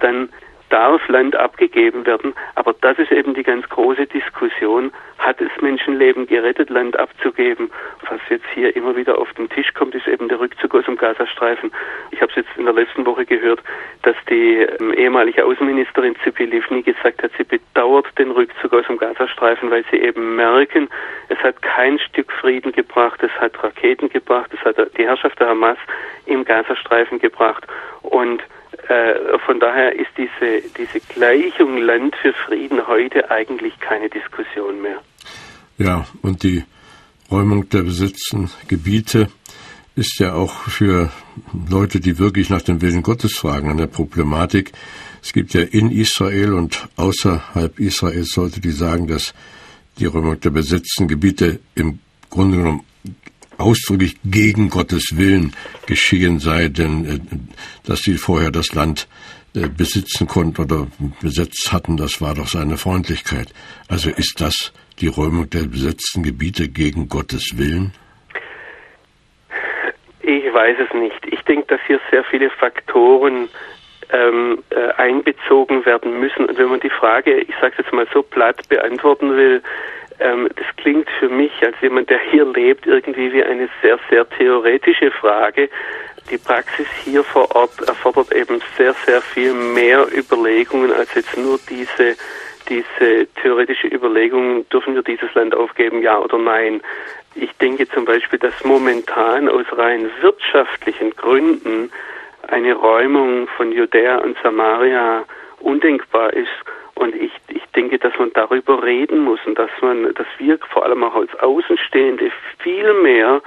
dann 0.00 0.28
darf 0.70 1.06
Land 1.08 1.36
abgegeben 1.36 2.06
werden. 2.06 2.34
Aber 2.54 2.74
das 2.80 2.98
ist 2.98 3.12
eben 3.12 3.34
die 3.34 3.42
ganz 3.42 3.68
große 3.68 4.06
Diskussion. 4.06 4.92
Hat 5.18 5.40
es 5.40 5.50
Menschenleben 5.60 6.26
gerettet, 6.26 6.70
Land 6.70 6.98
abzugeben? 6.98 7.70
Was 8.08 8.20
jetzt 8.28 8.46
hier 8.54 8.74
immer 8.76 8.96
wieder 8.96 9.18
auf 9.18 9.32
den 9.34 9.48
Tisch 9.48 9.72
kommt, 9.74 9.94
ist 9.94 10.06
eben 10.06 10.28
der 10.28 10.38
Rückzug 10.38 10.74
aus 10.74 10.84
dem 10.84 10.96
Gazastreifen. 10.96 11.72
Ich 12.10 12.20
habe 12.20 12.30
es 12.30 12.36
jetzt 12.36 12.56
in 12.56 12.64
der 12.64 12.74
letzten 12.74 13.06
Woche 13.06 13.24
gehört, 13.24 13.62
dass 14.02 14.16
die 14.28 14.58
ähm, 14.58 14.92
ehemalige 14.92 15.44
Außenministerin 15.44 16.16
Zipi 16.22 16.44
Livni 16.44 16.82
gesagt 16.82 17.22
hat, 17.22 17.30
sie 17.36 17.44
bedauert 17.44 18.06
den 18.18 18.30
Rückzug 18.30 18.72
aus 18.74 18.86
dem 18.86 18.98
Gazastreifen, 18.98 19.70
weil 19.70 19.84
sie 19.90 19.98
eben 19.98 20.36
merken, 20.36 20.88
es 21.28 21.38
hat 21.38 21.60
kein 21.62 21.98
Stück 21.98 22.30
Frieden 22.32 22.72
gebracht, 22.72 23.22
es 23.22 23.32
hat 23.40 23.62
Raketen 23.62 24.08
gebracht, 24.08 24.50
es 24.52 24.64
hat 24.64 24.76
die 24.96 25.04
Herrschaft 25.04 25.40
der 25.40 25.48
Hamas 25.48 25.78
im 26.26 26.44
Gazastreifen 26.44 27.18
gebracht 27.18 27.66
und 28.02 28.42
äh, 28.88 29.38
von 29.44 29.60
daher 29.60 29.94
ist 29.94 30.10
diese, 30.16 30.62
diese 30.76 31.00
Gleichung 31.14 31.78
Land 31.78 32.14
für 32.16 32.32
Frieden 32.32 32.86
heute 32.86 33.30
eigentlich 33.30 33.78
keine 33.80 34.08
Diskussion 34.08 34.80
mehr. 34.82 35.00
Ja, 35.78 36.06
und 36.22 36.42
die 36.42 36.64
Räumung 37.30 37.68
der 37.68 37.82
besetzten 37.82 38.50
Gebiete 38.68 39.28
ist 39.94 40.18
ja 40.20 40.34
auch 40.34 40.52
für 40.68 41.10
Leute, 41.68 42.00
die 42.00 42.18
wirklich 42.18 42.50
nach 42.50 42.62
dem 42.62 42.82
Willen 42.82 43.02
Gottes 43.02 43.36
fragen, 43.36 43.70
eine 43.70 43.86
Problematik. 43.86 44.72
Es 45.22 45.32
gibt 45.32 45.54
ja 45.54 45.62
in 45.62 45.90
Israel 45.90 46.52
und 46.52 46.88
außerhalb 46.96 47.80
Israels 47.80 48.30
sollte 48.30 48.60
die 48.60 48.70
sagen, 48.70 49.06
dass 49.06 49.34
die 49.98 50.06
Räumung 50.06 50.38
der 50.38 50.50
besetzten 50.50 51.08
Gebiete 51.08 51.60
im 51.74 51.98
Grunde 52.30 52.58
genommen 52.58 52.84
ausdrücklich 53.58 54.16
gegen 54.24 54.70
Gottes 54.70 55.16
Willen 55.16 55.54
geschehen 55.86 56.38
sei, 56.38 56.68
denn 56.68 57.04
äh, 57.04 57.18
dass 57.88 58.00
sie 58.00 58.16
vorher 58.16 58.50
das 58.50 58.74
Land 58.74 59.08
äh, 59.54 59.68
besitzen 59.68 60.26
konnten 60.26 60.62
oder 60.62 60.86
besetzt 61.20 61.72
hatten, 61.72 61.96
das 61.96 62.20
war 62.20 62.34
doch 62.34 62.48
seine 62.48 62.76
Freundlichkeit. 62.76 63.52
Also 63.88 64.10
ist 64.10 64.40
das 64.40 64.72
die 65.00 65.08
Räumung 65.08 65.50
der 65.50 65.64
besetzten 65.64 66.22
Gebiete 66.22 66.68
gegen 66.68 67.08
Gottes 67.08 67.56
Willen? 67.56 67.92
Ich 70.20 70.52
weiß 70.52 70.76
es 70.88 70.94
nicht. 70.94 71.26
Ich 71.30 71.40
denke, 71.42 71.66
dass 71.68 71.80
hier 71.86 72.00
sehr 72.10 72.24
viele 72.24 72.50
Faktoren 72.50 73.44
äh, 73.44 73.48
ähm, 74.12 74.62
äh, 74.70 74.92
einbezogen 74.96 75.84
werden 75.84 76.20
müssen. 76.20 76.46
Und 76.46 76.58
wenn 76.58 76.68
man 76.68 76.80
die 76.80 76.90
Frage, 76.90 77.38
ich 77.40 77.54
sage 77.60 77.74
jetzt 77.78 77.92
mal 77.92 78.06
so 78.12 78.22
platt 78.22 78.68
beantworten 78.68 79.36
will, 79.36 79.62
ähm, 80.20 80.48
das 80.56 80.66
klingt 80.76 81.08
für 81.18 81.28
mich 81.28 81.52
als 81.62 81.76
jemand, 81.80 82.10
der 82.10 82.18
hier 82.30 82.44
lebt, 82.44 82.86
irgendwie 82.86 83.32
wie 83.32 83.44
eine 83.44 83.68
sehr, 83.82 83.98
sehr 84.10 84.28
theoretische 84.28 85.10
Frage. 85.10 85.68
Die 86.30 86.38
Praxis 86.38 86.86
hier 87.04 87.22
vor 87.22 87.54
Ort 87.54 87.80
erfordert 87.86 88.32
eben 88.34 88.60
sehr, 88.76 88.94
sehr 88.94 89.20
viel 89.20 89.52
mehr 89.52 90.06
Überlegungen 90.16 90.92
als 90.92 91.14
jetzt 91.14 91.36
nur 91.36 91.58
diese 91.68 92.16
diese 92.68 93.26
theoretische 93.42 93.86
Überlegung, 93.86 94.68
dürfen 94.70 94.94
wir 94.94 95.02
dieses 95.02 95.32
Land 95.34 95.54
aufgeben, 95.54 96.02
ja 96.02 96.18
oder 96.18 96.38
nein. 96.38 96.80
Ich 97.34 97.52
denke 97.58 97.88
zum 97.88 98.04
Beispiel, 98.04 98.38
dass 98.38 98.64
momentan 98.64 99.48
aus 99.48 99.66
rein 99.72 100.10
wirtschaftlichen 100.20 101.10
Gründen 101.10 101.90
eine 102.48 102.74
Räumung 102.74 103.46
von 103.56 103.72
Judäa 103.72 104.18
und 104.18 104.36
Samaria 104.42 105.24
undenkbar 105.60 106.32
ist. 106.32 106.48
Und 106.96 107.14
ich, 107.14 107.30
ich 107.48 107.64
denke, 107.74 107.98
dass 107.98 108.12
man 108.18 108.32
darüber 108.32 108.82
reden 108.82 109.20
muss 109.20 109.38
und 109.46 109.58
dass 109.58 109.70
man, 109.82 110.14
dass 110.14 110.26
wir 110.38 110.58
vor 110.70 110.84
allem 110.84 111.04
auch 111.04 111.14
als 111.14 111.34
Außenstehende 111.40 112.32
viel 112.58 112.92
mehr, 113.02 113.42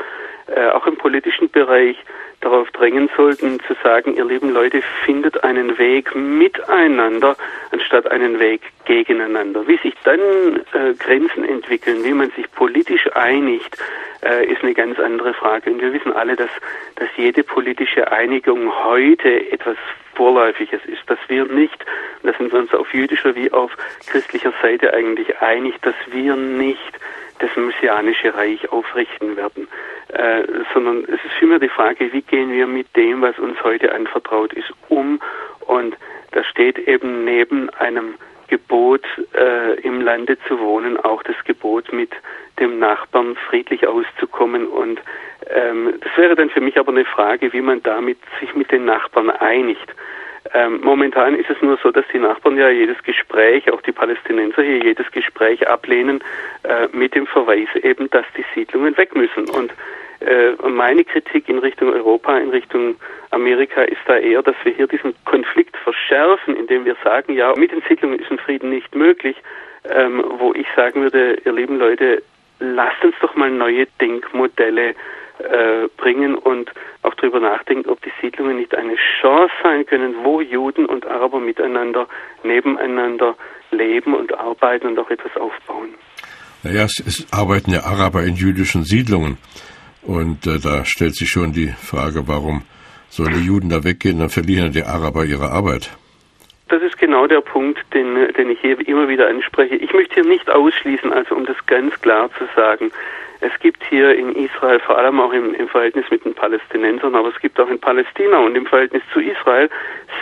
äh, 0.56 0.70
auch 0.70 0.88
im 0.88 0.98
politischen 0.98 1.50
Bereich, 1.50 1.98
darauf 2.42 2.72
drängen 2.72 3.10
sollten, 3.18 3.60
zu 3.68 3.76
sagen, 3.84 4.16
ihr 4.16 4.26
lieben 4.26 4.52
Leute, 4.52 4.82
findet 5.06 5.44
einen 5.44 5.78
Weg 5.78 6.16
miteinander, 6.16 7.36
anstatt 7.72 8.10
einen 8.10 8.40
Weg 8.40 8.62
gegeneinander. 8.86 9.68
Wie 9.68 9.78
sich 9.78 9.94
dann 10.04 10.20
äh, 10.20 10.94
Grenzen 10.98 11.44
entwickeln, 11.44 12.04
wie 12.04 12.14
man 12.14 12.32
sich 12.32 12.50
politisch 12.52 13.10
einigt, 13.14 13.78
äh, 14.24 14.46
ist 14.46 14.64
eine 14.64 14.74
ganz 14.74 15.00
andere 15.00 15.34
Frage. 15.34 15.72
Und 15.72 15.82
wir 15.82 15.94
wissen 15.94 16.14
alle, 16.14 16.36
dass, 16.36 16.50
dass 16.96 17.10
jede 17.18 17.44
politische 17.44 18.12
Einigung 18.12 18.72
heute 18.86 19.52
etwas 19.52 19.78
Vorläufiges 20.16 20.82
ist, 20.86 21.02
dass 21.08 21.20
wir 21.28 21.46
nicht, 21.46 21.86
da 22.24 22.34
sind 22.34 22.52
wir 22.52 22.60
uns 22.60 22.74
auf 22.74 22.94
jüdischer 22.94 23.36
wie 23.36 23.52
auf 23.52 23.72
christlicher 24.08 24.54
Seite 24.62 24.94
eigentlich 24.94 25.40
einig, 25.40 25.76
dass 25.82 25.96
wir 26.12 26.36
nicht 26.36 27.00
das 27.40 27.56
messianische 27.56 28.34
Reich 28.36 28.72
aufrichten 28.72 29.36
werden, 29.36 29.68
äh, 30.10 30.44
sondern 30.74 31.04
es 31.06 31.24
ist 31.26 31.34
vielmehr 31.40 31.60
die 31.60 31.70
Frage, 31.70 32.12
wie 32.14 32.22
gehen 32.22 32.52
wir 32.52 32.68
mit 32.68 32.96
dem, 32.96 33.22
was 33.22 33.38
uns 33.40 33.62
heute 33.64 33.94
anvertraut 33.94 34.54
ist, 34.54 34.72
um 34.90 35.20
und 35.62 35.96
da 36.32 36.44
steht 36.44 36.78
eben 36.78 37.26
neben 37.26 37.70
einem 37.72 38.16
Gebot, 38.48 39.04
äh, 39.36 39.80
im 39.82 40.02
Lande 40.02 40.38
zu 40.48 40.60
wohnen, 40.60 40.98
auch 40.98 41.24
das 41.24 41.36
Gebot, 41.46 41.94
mit 41.94 42.12
dem 42.60 42.80
Nachbarn 42.80 43.36
friedlich 43.36 43.88
auszukommen. 43.88 44.68
Und 44.68 45.00
ähm, 45.50 45.94
das 46.02 46.18
wäre 46.18 46.36
dann 46.36 46.50
für 46.50 46.62
mich 46.62 46.78
aber 46.78 46.92
eine 46.92 47.06
Frage, 47.06 47.54
wie 47.54 47.62
man 47.62 47.82
damit 47.84 48.18
sich 48.40 48.54
mit 48.56 48.72
den 48.72 48.86
Nachbarn 48.86 49.30
einigt. 49.30 49.94
Ähm, 50.54 50.80
momentan 50.82 51.36
ist 51.36 51.50
es 51.50 51.62
nur 51.62 51.78
so, 51.84 51.92
dass 51.92 52.06
die 52.12 52.20
Nachbarn 52.20 52.58
ja 52.58 52.70
jedes 52.70 53.02
Gespräch, 53.04 53.72
auch 53.72 53.82
die 53.82 53.92
Palästinenser 53.92 54.64
hier 54.64 54.80
jedes 54.80 55.12
Gespräch 55.12 55.68
ablehnen 55.68 56.24
äh, 56.64 56.88
mit 56.92 57.14
dem 57.14 57.28
Verweis 57.28 57.68
eben, 57.76 58.10
dass 58.10 58.26
die 58.36 58.46
Siedlungen 58.56 58.98
weg 58.98 59.16
müssen. 59.16 59.48
Und 59.50 59.72
äh, 60.22 60.54
meine 60.68 61.04
Kritik 61.04 61.48
in 61.50 61.60
Richtung 61.60 61.94
Europa, 61.94 62.38
in 62.38 62.50
Richtung 62.50 62.96
Amerika 63.32 63.84
ist 63.84 64.02
da 64.08 64.18
eher, 64.18 64.42
dass 64.42 64.56
wir 64.64 64.74
hier 64.74 64.88
diesen 64.88 65.14
Konflikt 65.26 65.78
verschärfen, 65.78 66.56
indem 66.56 66.86
wir 66.86 66.96
sagen, 67.04 67.34
ja, 67.34 67.54
mit 67.56 67.72
den 67.72 67.84
Siedlungen 67.88 68.20
ist 68.20 68.32
ein 68.32 68.40
Frieden 68.40 68.70
nicht 68.70 68.96
möglich, 68.96 69.38
ähm, 69.90 70.24
wo 70.40 70.54
ich 70.54 70.68
sagen 70.76 71.04
würde, 71.04 71.38
ihr 71.46 71.54
lieben 71.54 71.78
Leute, 71.78 72.24
lasst 72.60 73.04
uns 73.04 73.16
doch 73.22 73.36
mal 73.36 73.52
neue 73.52 73.86
Denkmodelle 74.02 74.96
äh, 75.40 75.88
bringen 75.98 76.36
und 76.36 76.72
auch 77.04 77.16
darüber 77.16 77.40
nachdenken, 77.40 77.90
ob 77.90 78.02
die 78.02 78.12
Siedlungen 78.22 78.58
nicht 78.58 78.76
eine 78.76 78.96
Chance 79.22 79.54
sein 79.64 79.86
können, 79.86 80.16
wo 80.24 80.42
Juden 80.42 80.86
und 80.86 81.06
Araber 81.06 81.40
miteinander, 81.40 82.08
nebeneinander 82.44 83.36
leben 83.72 84.14
und 84.16 84.34
arbeiten 84.34 84.88
und 84.88 85.00
auch 85.00 85.10
etwas 85.10 85.36
aufbauen. 85.38 85.90
Naja, 86.64 86.84
es, 86.84 87.02
es 87.06 87.28
arbeiten 87.32 87.72
ja 87.72 87.84
Araber 87.84 88.24
in 88.24 88.36
jüdischen 88.36 88.84
Siedlungen. 88.84 89.38
Und 90.02 90.48
äh, 90.48 90.60
da 90.60 90.86
stellt 90.86 91.16
sich 91.16 91.30
schon 91.30 91.54
die 91.54 91.70
Frage, 91.70 92.28
warum 92.28 92.64
sollen 93.10 93.34
die 93.34 93.46
Juden 93.46 93.70
da 93.70 93.84
weggehen, 93.84 94.20
dann 94.20 94.30
verlieren 94.30 94.72
die 94.72 94.84
Araber 94.84 95.26
ihre 95.26 95.52
Arbeit. 95.52 95.92
Das 96.70 96.84
ist 96.84 96.98
genau 96.98 97.28
der 97.28 97.42
Punkt, 97.42 97.80
den, 97.94 98.32
den 98.34 98.52
ich 98.52 98.60
hier 98.62 98.80
immer 98.88 99.08
wieder 99.08 99.28
anspreche. 99.28 99.76
Ich 99.76 99.92
möchte 99.94 100.16
hier 100.16 100.26
nicht 100.26 100.50
ausschließen, 100.50 101.12
also 101.12 101.36
um 101.36 101.46
das 101.46 101.58
ganz 101.66 102.00
klar 102.02 102.30
zu 102.38 102.46
sagen, 102.56 102.92
es 103.42 103.58
gibt 103.60 103.84
hier 103.86 104.16
in 104.16 104.36
Israel, 104.36 104.80
vor 104.80 104.98
allem 104.98 105.20
auch 105.20 105.32
im, 105.32 105.54
im, 105.54 105.68
Verhältnis 105.70 106.06
mit 106.12 106.26
den 106.26 106.34
Palästinensern, 106.34 107.16
aber 107.16 107.30
es 107.30 107.40
gibt 107.40 107.60
auch 107.60 107.70
in 107.70 107.80
Palästina 107.80 108.38
und 108.38 108.56
im 108.56 108.66
Verhältnis 108.66 109.02
zu 109.14 109.22
Israel 109.22 109.70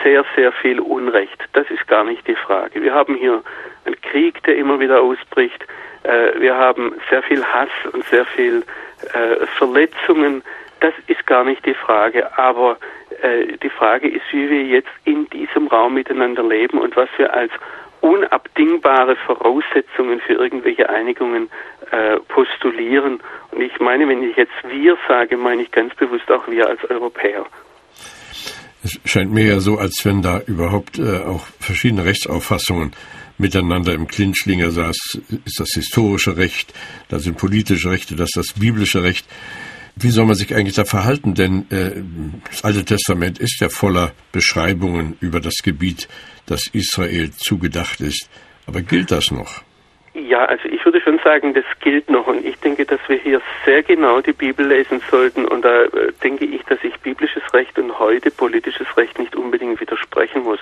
sehr, 0.03 0.23
sehr 0.35 0.51
viel 0.51 0.79
Unrecht. 0.79 1.43
Das 1.53 1.69
ist 1.71 1.87
gar 1.87 2.03
nicht 2.03 2.27
die 2.27 2.35
Frage. 2.35 2.81
Wir 2.81 2.93
haben 2.93 3.15
hier 3.15 3.41
einen 3.85 3.99
Krieg, 4.01 4.43
der 4.43 4.55
immer 4.55 4.79
wieder 4.79 5.01
ausbricht. 5.01 5.65
Äh, 6.03 6.39
wir 6.39 6.55
haben 6.55 6.93
sehr 7.09 7.23
viel 7.23 7.43
Hass 7.43 7.69
und 7.91 8.05
sehr 8.05 8.25
viel 8.25 8.63
äh, 9.13 9.45
Verletzungen. 9.57 10.43
Das 10.79 10.93
ist 11.07 11.25
gar 11.25 11.43
nicht 11.43 11.65
die 11.65 11.73
Frage. 11.73 12.37
Aber 12.37 12.77
äh, 13.21 13.57
die 13.57 13.69
Frage 13.69 14.07
ist, 14.07 14.23
wie 14.31 14.49
wir 14.49 14.63
jetzt 14.63 14.89
in 15.05 15.29
diesem 15.29 15.67
Raum 15.67 15.95
miteinander 15.95 16.43
leben 16.43 16.79
und 16.79 16.95
was 16.95 17.09
wir 17.17 17.33
als 17.33 17.51
unabdingbare 18.01 19.15
Voraussetzungen 19.25 20.19
für 20.19 20.33
irgendwelche 20.33 20.89
Einigungen 20.89 21.49
äh, 21.91 22.17
postulieren. 22.27 23.19
Und 23.51 23.61
ich 23.61 23.79
meine, 23.79 24.07
wenn 24.07 24.23
ich 24.23 24.37
jetzt 24.37 24.53
wir 24.67 24.97
sage, 25.07 25.37
meine 25.37 25.63
ich 25.63 25.71
ganz 25.71 25.95
bewusst 25.95 26.29
auch 26.31 26.47
wir 26.47 26.67
als 26.67 26.83
Europäer. 26.89 27.45
Es 28.83 28.99
scheint 29.05 29.33
mir 29.33 29.45
ja 29.45 29.59
so, 29.59 29.77
als 29.77 30.05
wenn 30.05 30.21
da 30.21 30.39
überhaupt 30.45 30.99
äh, 30.99 31.23
auch 31.25 31.45
verschiedene 31.59 32.05
Rechtsauffassungen 32.05 32.93
miteinander 33.37 33.93
im 33.93 34.07
Clinch 34.07 34.45
liegen. 34.45 34.61
Ist 34.61 35.59
das 35.59 35.69
historische 35.73 36.37
Recht, 36.37 36.73
das 37.09 37.23
sind 37.23 37.37
politische 37.37 37.89
Rechte, 37.89 38.15
das 38.15 38.29
ist 38.29 38.37
das 38.37 38.59
biblische 38.59 39.03
Recht. 39.03 39.27
Wie 39.99 40.09
soll 40.09 40.25
man 40.25 40.35
sich 40.35 40.53
eigentlich 40.53 40.75
da 40.75 40.85
verhalten? 40.85 41.33
Denn 41.33 41.65
äh, 41.71 42.03
das 42.49 42.63
Alte 42.63 42.85
Testament 42.85 43.39
ist 43.39 43.59
ja 43.59 43.69
voller 43.69 44.11
Beschreibungen 44.31 45.17
über 45.21 45.39
das 45.39 45.55
Gebiet, 45.63 46.07
das 46.45 46.67
Israel 46.71 47.31
zugedacht 47.31 48.01
ist. 48.01 48.29
Aber 48.67 48.81
gilt 48.81 49.11
das 49.11 49.31
noch? 49.31 49.63
Ja, 50.13 50.45
also 50.45 50.67
ich 50.67 50.83
würde 50.85 51.01
schon 51.01 51.19
sagen, 51.23 51.53
das 51.53 51.65
gilt 51.79 52.09
noch 52.09 52.27
und 52.27 52.45
ich 52.45 52.55
denke, 52.57 52.85
dass 52.85 52.99
wir 53.07 53.17
hier 53.17 53.41
sehr 53.65 53.81
genau 53.81 54.21
die 54.21 54.33
Bibel 54.33 54.67
lesen 54.67 55.01
sollten 55.09 55.45
und 55.45 55.63
da 55.63 55.83
äh, 55.83 56.11
denke 56.23 56.45
ich, 56.45 56.63
dass 56.63 56.83
ich 56.83 56.95
biblisches 56.99 57.43
Recht 57.53 57.77
und 57.79 57.97
heute 57.97 58.29
politisches 58.31 58.87
Recht 58.97 59.17
nicht 59.19 59.35
unbedingt 59.35 59.79
widersprechen 59.79 60.43
muss, 60.43 60.59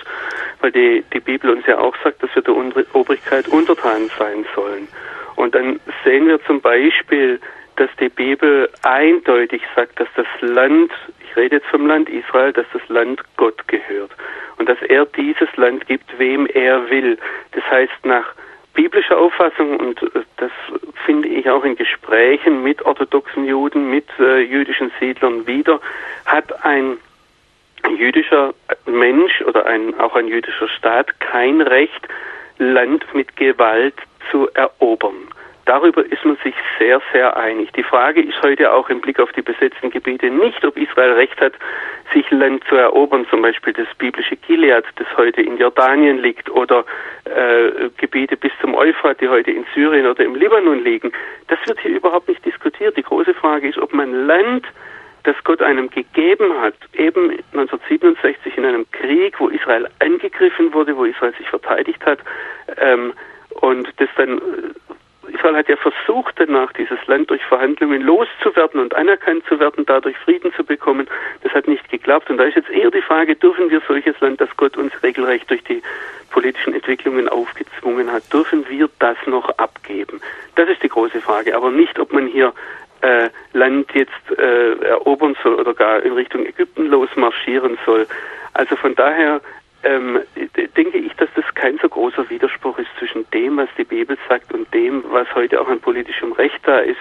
weil 0.62 0.71
die, 0.71 1.04
die 1.13 1.19
Bibel 1.19 1.50
uns 1.50 1.65
ja 1.65 1.78
auch 1.78 1.95
sagt, 2.04 2.21
dass 2.21 2.34
wir 2.36 2.41
der 2.41 2.56
Obrigkeit 2.93 3.48
untertan 3.48 4.10
sein 4.17 4.45
sollen. 4.56 4.88
Und 5.36 5.56
dann 5.56 5.80
sehen 6.04 6.28
wir 6.28 6.43
zum 6.45 6.62
Beispiel, 6.62 7.39
dass 7.75 7.89
die 7.99 8.09
Bibel 8.09 8.69
eindeutig 8.83 9.61
sagt, 9.75 9.99
dass 9.99 10.07
das 10.15 10.27
Land, 10.41 10.91
ich 11.19 11.35
rede 11.35 11.57
jetzt 11.57 11.67
vom 11.67 11.88
Land 11.88 12.09
Israel, 12.09 12.53
dass 12.53 12.65
das 12.73 12.88
Land 12.88 13.21
Gott 13.38 13.67
gehört 13.67 14.11
und 14.57 14.69
dass 14.69 14.81
er 14.83 15.05
dieses 15.05 15.53
Land 15.57 15.85
gibt, 15.88 16.17
wem 16.17 16.45
er 16.47 16.89
will. 16.89 17.17
Das 17.51 17.63
heißt, 17.69 18.05
nach 18.05 18.33
biblischer 18.73 19.17
Auffassung, 19.17 19.77
und 19.77 20.01
äh, 20.03 20.21
das 20.38 20.51
finde 21.05 21.27
ich 21.27 21.49
auch 21.49 21.63
in 21.63 21.75
Gesprächen 21.75 22.63
mit 22.63 22.81
orthodoxen 22.83 23.45
Juden, 23.45 23.89
mit 23.89 24.07
äh, 24.19 24.39
jüdischen 24.41 24.91
Siedlern 24.99 25.47
wieder, 25.47 25.81
hat 26.25 26.63
ein 26.63 26.97
jüdischer 27.97 28.53
Mensch 28.85 29.41
oder 29.41 29.65
ein, 29.65 29.99
auch 29.99 30.15
ein 30.15 30.27
jüdischer 30.27 30.67
Staat 30.67 31.19
kein 31.19 31.61
Recht, 31.61 32.07
Land 32.57 33.05
mit 33.13 33.35
Gewalt 33.35 33.95
zu 34.31 34.49
erobern. 34.53 35.27
Darüber 35.65 36.06
ist 36.06 36.23
man 36.23 36.38
sich 36.43 36.54
sehr, 36.78 37.01
sehr 37.12 37.36
einig. 37.36 37.71
Die 37.73 37.84
Frage 37.84 38.21
ist 38.21 38.39
heute 38.43 38.71
auch 38.71 38.88
im 38.89 39.01
Blick 39.01 39.19
auf 39.19 39.32
die 39.32 39.41
besetzten 39.41 39.89
Gebiete 39.89 40.30
nicht, 40.30 40.63
ob 40.63 40.78
Israel 40.78 41.13
Recht 41.13 41.41
hat, 41.41 41.54
sich 42.13 42.30
Land 42.30 42.63
zu 42.69 42.75
erobern, 42.75 43.25
zum 43.32 43.41
Beispiel 43.41 43.73
das 43.73 43.88
biblische 43.97 44.36
Gilead, 44.36 44.86
das 44.97 45.08
heute 45.17 45.41
in 45.41 45.58
Jordanien 45.58 46.19
liegt, 46.19 46.51
oder 46.51 46.86
äh, 47.25 47.89
Gebiete 47.97 48.38
bis 48.38 48.51
zum 48.62 48.75
Euphrat, 48.75 49.19
die 49.21 49.28
heute 49.28 49.49
in 49.49 49.65
Syrien 49.73 50.06
oder 50.06 50.23
im 50.23 50.36
Libanon 50.36 50.84
liegen. 50.84 51.12
Das 51.47 51.58
wird 51.65 51.80
hier 51.80 51.95
überhaupt 51.95 52.28
nicht 52.28 52.45
diskutiert. 52.45 52.95
Die 52.95 53.04
große 53.04 53.34
Frage 53.34 53.67
ist, 53.67 53.80
ob 53.80 53.91
man 53.91 54.28
Land 54.28 54.67
das 55.23 55.36
Gott 55.43 55.63
einem 55.63 55.89
gegeben 55.89 56.62
hat, 56.62 56.75
eben 56.93 57.32
1967 57.54 58.56
in 58.56 58.65
einem 58.65 58.86
Krieg, 58.91 59.39
wo 59.39 59.47
Israel 59.47 59.88
angegriffen 59.97 60.71
wurde, 60.75 60.95
wo 60.95 61.06
Israel 61.06 61.34
sich 61.39 61.49
verteidigt 61.49 62.06
hat, 62.06 62.19
ähm, 62.78 63.13
und 63.62 63.88
das 63.97 64.10
dann 64.17 64.39
Israel 65.29 65.55
hat 65.55 65.69
ja 65.69 65.75
versucht, 65.77 66.35
danach 66.38 66.71
dieses 66.73 66.97
Land 67.07 67.29
durch 67.29 67.43
Verhandlungen 67.43 68.01
loszuwerden 68.01 68.79
und 68.79 68.93
anerkannt 68.95 69.45
zu 69.47 69.59
werden, 69.59 69.85
dadurch 69.85 70.17
Frieden 70.17 70.53
zu 70.53 70.63
bekommen. 70.63 71.07
Das 71.43 71.53
hat 71.53 71.67
nicht 71.67 71.89
geklappt. 71.89 72.29
Und 72.29 72.38
da 72.38 72.43
ist 72.45 72.55
jetzt 72.55 72.69
eher 72.69 72.91
die 72.91 73.01
Frage, 73.01 73.35
dürfen 73.35 73.69
wir 73.69 73.81
solches 73.88 74.19
Land, 74.19 74.41
das 74.41 74.49
Gott 74.57 74.77
uns 74.77 74.91
regelrecht 75.03 75.49
durch 75.49 75.63
die 75.63 75.81
politischen 76.31 76.73
Entwicklungen 76.73 77.29
aufgezwungen 77.29 78.11
hat, 78.11 78.31
dürfen 78.33 78.67
wir 78.69 78.89
das 78.99 79.17
noch 79.25 79.49
abgeben? 79.57 80.19
Das 80.55 80.69
ist 80.69 80.83
die 80.83 80.89
große 80.89 81.21
Frage. 81.21 81.55
Aber 81.55 81.71
nicht, 81.71 81.97
ob 81.99 82.11
man 82.11 82.27
hier 82.27 82.53
äh, 83.01 83.29
Land 83.53 83.93
jetzt 83.93 84.11
äh, 84.38 84.73
erobern 84.85 85.35
soll 85.43 85.55
oder 85.55 85.73
gar 85.73 86.01
in 86.03 86.13
Richtung 86.13 86.45
Ägypten 86.45 86.88
losmarschieren 86.88 87.77
soll. 87.85 88.07
Also 88.53 88.75
von 88.75 88.95
daher 88.95 89.41
ähm, 89.86 90.19
denke 90.76 90.98
ich, 90.98 91.13
dass 91.13 91.30
das 91.36 91.45
kein 91.56 91.78
so 91.78 91.88
großer 91.88 92.30
Widerspruch 92.30 92.78
ist 92.80 92.89
zwischen 93.00 93.30
dem, 93.32 93.58
was 93.58 93.69
die 93.78 93.84
Bibel 93.84 94.17
sagt 94.28 94.54
und 94.54 94.71
dem, 94.74 95.04
was 95.10 95.34
heute 95.36 95.62
auch 95.62 95.67
an 95.67 95.80
politischem 95.80 96.34
Recht 96.34 96.60
da 96.63 96.80
ist. 96.80 97.00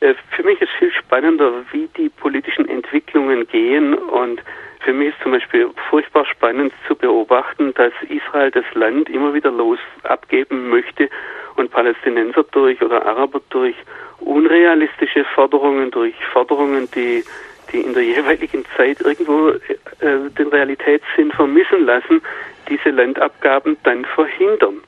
Äh, 0.00 0.14
für 0.30 0.42
mich 0.42 0.60
ist 0.60 0.72
viel 0.78 0.92
spannender, 0.92 1.52
wie 1.72 1.88
die 1.96 2.08
politischen 2.08 2.68
Entwicklungen 2.68 3.46
gehen 3.46 3.94
und 3.94 4.42
für 4.80 4.92
mich 4.92 5.08
ist 5.08 5.22
zum 5.22 5.32
Beispiel 5.32 5.68
furchtbar 5.88 6.26
spannend 6.26 6.72
zu 6.86 6.94
beobachten, 6.94 7.72
dass 7.74 7.92
Israel 8.08 8.50
das 8.50 8.66
Land 8.74 9.08
immer 9.08 9.34
wieder 9.34 9.50
los 9.50 9.78
abgeben 10.02 10.68
möchte 10.68 11.08
und 11.56 11.70
Palästinenser 11.70 12.44
durch 12.52 12.80
oder 12.82 13.04
Araber 13.06 13.40
durch 13.50 13.74
unrealistische 14.20 15.24
Forderungen, 15.34 15.90
durch 15.90 16.14
Forderungen, 16.32 16.88
die, 16.94 17.24
die 17.72 17.80
in 17.80 17.94
der 17.94 18.02
jeweiligen 18.02 18.64
Zeit 18.76 19.00
irgendwo 19.00 19.50
äh, 19.50 20.30
den 20.38 20.48
Realitätssinn 20.48 21.30
vermissen 21.32 21.84
lassen, 21.84 22.22
diese 22.68 22.90
Landabgaben 22.90 23.76
dann 23.84 24.04
verhindern. 24.04 24.82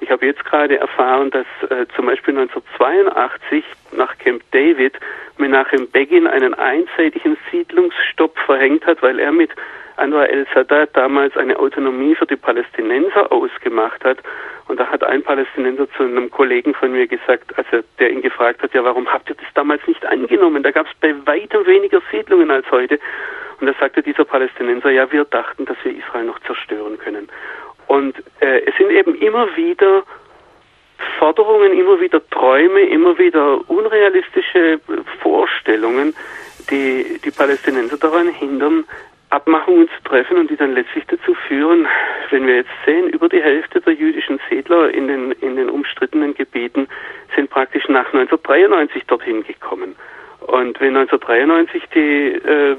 Ich 0.00 0.10
habe 0.10 0.26
jetzt 0.26 0.44
gerade 0.44 0.78
erfahren, 0.78 1.30
dass 1.30 1.46
äh, 1.70 1.86
zum 1.96 2.06
Beispiel 2.06 2.38
1982 2.38 3.64
nach 3.92 4.16
Camp 4.18 4.42
David 4.52 4.94
Menachem 5.38 5.90
Begin 5.90 6.26
einen 6.26 6.54
einseitigen 6.54 7.36
Siedlungsstopp 7.50 8.38
verhängt 8.38 8.86
hat, 8.86 9.02
weil 9.02 9.18
er 9.18 9.32
mit 9.32 9.50
Anwar 9.96 10.28
el-Sadat 10.28 10.90
damals 10.94 11.36
eine 11.36 11.58
Autonomie 11.58 12.14
für 12.14 12.26
die 12.26 12.36
Palästinenser 12.36 13.32
ausgemacht 13.32 14.04
hat. 14.04 14.18
Und 14.68 14.80
da 14.80 14.86
hat 14.88 15.04
ein 15.04 15.22
Palästinenser 15.22 15.88
zu 15.92 16.02
einem 16.02 16.30
Kollegen 16.30 16.74
von 16.74 16.90
mir 16.90 17.06
gesagt, 17.06 17.56
also 17.56 17.84
der 17.98 18.10
ihn 18.10 18.22
gefragt 18.22 18.62
hat, 18.62 18.74
ja, 18.74 18.82
warum 18.82 19.06
habt 19.12 19.28
ihr 19.30 19.36
das 19.36 19.46
damals 19.54 19.86
nicht 19.86 20.04
angenommen? 20.04 20.62
Da 20.62 20.72
gab 20.72 20.86
es 20.86 20.92
bei 21.00 21.14
weitem 21.24 21.64
weniger 21.66 22.00
Siedlungen 22.10 22.50
als 22.50 22.68
heute. 22.70 22.98
Und 23.60 23.68
da 23.68 23.74
sagte 23.78 24.02
dieser 24.02 24.24
Palästinenser, 24.24 24.90
ja, 24.90 25.10
wir 25.12 25.24
dachten, 25.24 25.64
dass 25.64 25.76
wir 25.84 25.96
Israel 25.96 26.24
noch 26.24 26.40
zerstören 26.40 26.98
können. 26.98 27.28
Und 27.86 28.16
äh, 28.40 28.62
es 28.66 28.76
sind 28.76 28.90
eben 28.90 29.14
immer 29.20 29.56
wieder 29.56 30.02
Forderungen, 31.18 31.72
immer 31.72 32.00
wieder 32.00 32.20
Träume, 32.30 32.80
immer 32.80 33.16
wieder 33.18 33.60
unrealistische 33.70 34.80
Vorstellungen, 35.22 36.14
die 36.70 37.20
die 37.24 37.30
Palästinenser 37.30 37.96
daran 37.98 38.28
hindern, 38.28 38.84
Abmachungen 39.30 39.88
zu 39.88 40.08
treffen 40.08 40.38
und 40.38 40.50
die 40.50 40.56
dann 40.56 40.74
letztlich 40.74 41.04
dazu 41.06 41.34
führen, 41.34 41.86
wenn 42.30 42.46
wir 42.46 42.56
jetzt 42.56 42.70
sehen, 42.84 43.08
über 43.08 43.28
die 43.28 43.42
Hälfte 43.42 43.80
der 43.80 43.94
jüdischen 43.94 44.38
Siedler 44.48 44.90
in 44.90 45.08
den, 45.08 45.32
in 45.32 45.56
den 45.56 45.68
umstrittenen 45.68 46.34
Gebieten 46.34 46.88
sind 47.34 47.50
praktisch 47.50 47.88
nach 47.88 48.06
1993 48.06 49.04
dorthin 49.06 49.42
gekommen. 49.42 49.96
Und 50.40 50.80
wenn 50.80 50.96
1993 50.96 51.82
die, 51.94 52.32
äh, 52.34 52.76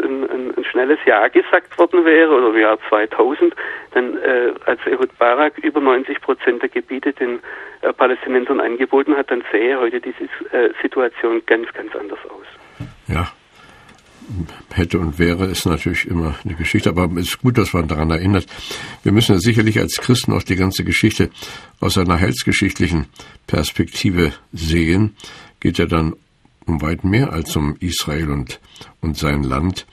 ein, 0.00 0.54
ein, 0.56 0.64
schnelles 0.64 0.98
Ja 1.06 1.26
gesagt 1.26 1.76
worden 1.76 2.04
wäre, 2.04 2.30
oder 2.32 2.50
im 2.50 2.58
Jahr 2.58 2.78
2000, 2.88 3.54
dann 3.92 4.16
äh, 4.18 4.52
als 4.66 4.80
Ehud 4.86 5.18
Barak 5.18 5.58
über 5.58 5.80
90 5.80 6.20
Prozent 6.20 6.62
der 6.62 6.68
Gebiete 6.68 7.12
den 7.12 7.40
äh, 7.80 7.92
Palästinensern 7.92 8.60
angeboten 8.60 9.16
hat, 9.16 9.30
dann 9.30 9.42
sähe 9.50 9.80
heute 9.80 10.00
diese 10.00 10.24
äh, 10.52 10.70
Situation 10.82 11.42
ganz, 11.46 11.72
ganz 11.72 11.96
anders 11.96 12.20
aus. 12.26 12.46
Ja, 13.08 13.32
hätte 14.70 14.98
und 14.98 15.18
wäre 15.18 15.46
ist 15.46 15.66
natürlich 15.66 16.06
immer 16.06 16.34
eine 16.44 16.54
Geschichte, 16.54 16.90
aber 16.90 17.10
es 17.16 17.28
ist 17.28 17.40
gut, 17.40 17.58
dass 17.58 17.72
man 17.72 17.88
daran 17.88 18.10
erinnert. 18.10 18.46
Wir 19.02 19.12
müssen 19.12 19.34
ja 19.34 19.38
sicherlich 19.40 19.78
als 19.78 19.96
Christen 19.96 20.32
auch 20.32 20.42
die 20.42 20.56
ganze 20.56 20.84
Geschichte 20.84 21.30
aus 21.80 21.98
einer 21.98 22.20
heilsgeschichtlichen 22.20 23.06
Perspektive 23.46 24.32
sehen. 24.52 25.16
Geht 25.60 25.78
ja 25.78 25.86
dann 25.86 26.14
um 26.66 26.80
weit 26.82 27.04
mehr 27.04 27.32
als 27.32 27.56
um 27.56 27.76
Israel 27.80 28.30
und, 28.30 28.60
und 29.00 29.16
sein 29.16 29.42
Land. 29.42 29.86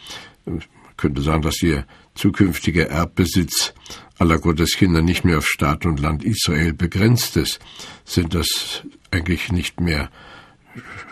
Man 0.45 0.63
könnte 0.95 1.21
sagen, 1.21 1.41
dass 1.41 1.58
der 1.58 1.86
zukünftige 2.15 2.89
Erbbesitz 2.89 3.73
aller 4.17 4.39
Gotteskinder 4.39 5.02
nicht 5.02 5.23
mehr 5.23 5.38
auf 5.38 5.47
Staat 5.47 5.86
und 5.86 6.00
Land 6.00 6.23
Israel 6.23 6.73
begrenzt 6.73 7.38
ist. 7.38 7.60
Sind 8.06 8.34
das 8.34 8.84
eigentlich 9.12 9.52
nicht 9.52 9.80
mehr 9.80 10.10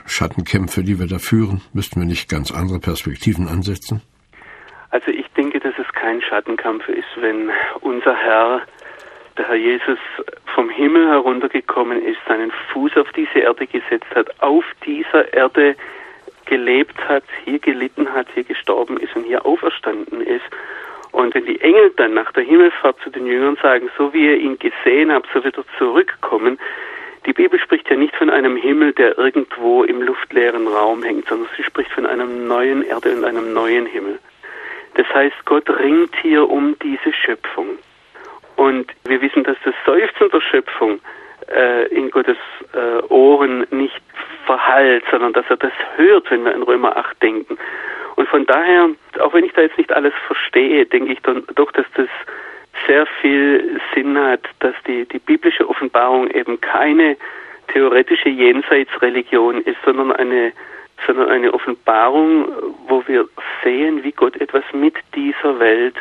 Schattenkämpfe, 0.05 0.83
die 0.83 0.99
wir 0.99 1.07
da 1.07 1.17
führen? 1.17 1.61
Müssten 1.73 1.99
wir 1.99 2.07
nicht 2.07 2.29
ganz 2.29 2.51
andere 2.51 2.79
Perspektiven 2.79 3.47
ansetzen? 3.47 4.01
Also 4.91 5.11
ich 5.11 5.27
denke, 5.35 5.59
dass 5.59 5.73
es 5.77 5.91
kein 5.93 6.21
Schattenkampf 6.21 6.87
ist, 6.87 7.09
wenn 7.17 7.49
unser 7.81 8.15
Herr 8.15 8.61
der 9.37 9.47
Herr 9.49 9.55
Jesus 9.55 9.99
vom 10.53 10.69
Himmel 10.69 11.09
heruntergekommen 11.09 12.01
ist, 12.01 12.19
seinen 12.27 12.51
Fuß 12.71 12.95
auf 12.97 13.11
diese 13.11 13.39
Erde 13.39 13.67
gesetzt 13.67 14.07
hat, 14.15 14.41
auf 14.41 14.63
dieser 14.85 15.33
Erde 15.33 15.75
gelebt 16.45 16.95
hat, 17.07 17.23
hier 17.43 17.59
gelitten 17.59 18.13
hat, 18.13 18.27
hier 18.33 18.43
gestorben 18.43 18.97
ist 18.97 19.15
und 19.15 19.23
hier 19.23 19.45
auferstanden 19.45 20.21
ist. 20.21 20.45
Und 21.11 21.33
wenn 21.33 21.45
die 21.45 21.59
Engel 21.61 21.91
dann 21.97 22.13
nach 22.13 22.31
der 22.33 22.43
Himmelfahrt 22.43 22.97
zu 23.01 23.09
den 23.09 23.25
Jüngern 23.25 23.57
sagen, 23.61 23.89
so 23.97 24.13
wie 24.13 24.25
ihr 24.25 24.37
ihn 24.37 24.57
gesehen 24.59 25.11
habt, 25.11 25.27
so 25.33 25.43
wird 25.43 25.57
er 25.57 25.65
zurückkommen, 25.77 26.59
die 27.25 27.33
Bibel 27.33 27.59
spricht 27.59 27.89
ja 27.89 27.95
nicht 27.95 28.15
von 28.15 28.29
einem 28.29 28.55
Himmel, 28.55 28.93
der 28.93 29.17
irgendwo 29.17 29.83
im 29.83 30.01
luftleeren 30.01 30.67
Raum 30.67 31.03
hängt, 31.03 31.27
sondern 31.27 31.49
sie 31.57 31.63
spricht 31.63 31.91
von 31.91 32.05
einem 32.05 32.47
neuen 32.47 32.83
Erde 32.83 33.15
und 33.15 33.25
einem 33.25 33.53
neuen 33.53 33.85
Himmel. 33.85 34.19
Das 34.95 35.07
heißt, 35.13 35.35
Gott 35.45 35.69
ringt 35.69 36.15
hier 36.21 36.49
um 36.49 36.77
diese 36.79 37.11
Schöpfung. 37.11 37.77
Und 38.55 38.91
wir 39.03 39.21
wissen, 39.21 39.43
dass 39.43 39.57
das 39.65 39.75
Seufzen 39.85 40.29
der 40.29 40.41
Schöpfung 40.41 40.99
äh, 41.53 41.87
in 41.87 42.09
Gottes 42.11 42.37
äh, 42.73 43.03
Ohren 43.11 43.67
nicht 43.71 44.01
verhallt, 44.45 45.03
sondern 45.11 45.33
dass 45.33 45.45
er 45.49 45.57
das 45.57 45.73
hört, 45.97 46.29
wenn 46.31 46.45
wir 46.45 46.53
in 46.53 46.63
Römer 46.63 46.95
8 46.95 47.21
denken. 47.21 47.57
Und 48.15 48.29
von 48.29 48.45
daher, 48.45 48.89
auch 49.19 49.33
wenn 49.33 49.43
ich 49.43 49.51
da 49.53 49.61
jetzt 49.61 49.77
nicht 49.77 49.91
alles 49.91 50.13
verstehe, 50.27 50.85
denke 50.85 51.11
ich 51.11 51.21
dann 51.21 51.43
doch, 51.55 51.71
dass 51.73 51.85
das 51.95 52.07
sehr 52.87 53.05
viel 53.21 53.79
Sinn 53.93 54.17
hat, 54.17 54.41
dass 54.59 54.75
die, 54.87 55.05
die 55.05 55.19
biblische 55.19 55.67
Offenbarung 55.67 56.29
eben 56.31 56.59
keine 56.61 57.17
theoretische 57.67 58.29
Jenseitsreligion 58.29 59.61
ist, 59.61 59.77
sondern 59.83 60.11
eine, 60.11 60.53
sondern 61.05 61.29
eine 61.29 61.53
Offenbarung, 61.53 62.47
wo 62.87 63.03
wir 63.07 63.27
sehen, 63.63 64.03
wie 64.03 64.11
Gott 64.11 64.35
etwas 64.37 64.63
mit 64.73 64.95
dieser 65.15 65.59
Welt 65.59 65.95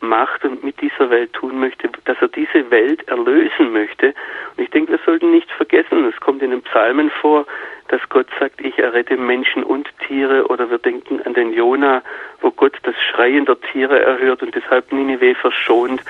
macht 0.00 0.44
und 0.44 0.64
mit 0.64 0.80
dieser 0.80 1.10
Welt 1.10 1.32
tun 1.32 1.60
möchte, 1.60 1.88
dass 2.04 2.16
er 2.20 2.28
diese 2.28 2.70
Welt 2.70 3.06
erlösen 3.08 3.72
möchte. 3.72 4.14
Und 4.56 4.64
ich 4.64 4.70
denke, 4.70 4.92
wir 4.92 5.00
sollten 5.06 5.30
nicht 5.30 5.50
vergessen, 5.52 6.04
es 6.04 6.20
kommt 6.20 6.42
in 6.42 6.50
den 6.50 6.62
Psalmen 6.62 7.10
vor, 7.10 7.46
dass 7.92 8.00
Gott 8.08 8.26
sagt, 8.40 8.62
ich 8.62 8.78
errette 8.78 9.18
Menschen 9.18 9.62
und 9.62 9.86
Tiere, 10.08 10.46
oder 10.48 10.70
wir 10.70 10.78
denken 10.78 11.20
an 11.26 11.34
den 11.34 11.52
Jona, 11.52 12.02
wo 12.40 12.50
Gott 12.50 12.72
das 12.84 12.94
Schreien 13.10 13.44
der 13.44 13.60
Tiere 13.60 14.00
erhört 14.00 14.42
und 14.42 14.54
deshalb 14.54 14.90
Ninive 14.92 15.34
verschont. 15.34 16.00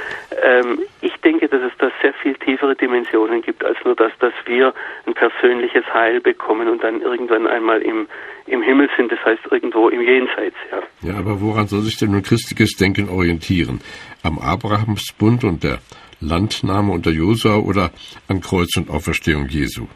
Ähm, 0.44 0.78
ich 1.00 1.12
denke, 1.24 1.48
dass 1.48 1.60
es 1.60 1.72
da 1.78 1.90
sehr 2.00 2.12
viel 2.14 2.34
tiefere 2.34 2.76
Dimensionen 2.76 3.42
gibt, 3.42 3.64
als 3.64 3.76
nur 3.84 3.96
das, 3.96 4.12
dass 4.20 4.32
wir 4.46 4.72
ein 5.06 5.14
persönliches 5.14 5.84
Heil 5.92 6.20
bekommen 6.20 6.68
und 6.68 6.84
dann 6.84 7.02
irgendwann 7.02 7.48
einmal 7.48 7.82
im, 7.82 8.06
im 8.46 8.62
Himmel 8.62 8.88
sind, 8.96 9.10
das 9.10 9.18
heißt 9.24 9.42
irgendwo 9.50 9.88
im 9.88 10.02
Jenseits. 10.02 10.56
Ja. 10.70 11.10
ja, 11.10 11.18
aber 11.18 11.40
woran 11.40 11.66
soll 11.66 11.80
sich 11.80 11.96
denn 11.96 12.12
nun 12.12 12.22
christliches 12.22 12.76
Denken 12.76 13.08
orientieren? 13.08 13.80
Am 14.22 14.38
Abrahamsbund 14.38 15.42
und 15.42 15.64
der 15.64 15.78
Landnahme 16.20 16.92
unter 16.92 17.10
Josua 17.10 17.56
oder 17.56 17.90
an 18.28 18.40
Kreuz 18.40 18.76
und 18.76 18.88
Auferstehung 18.88 19.48
Jesu? 19.48 19.88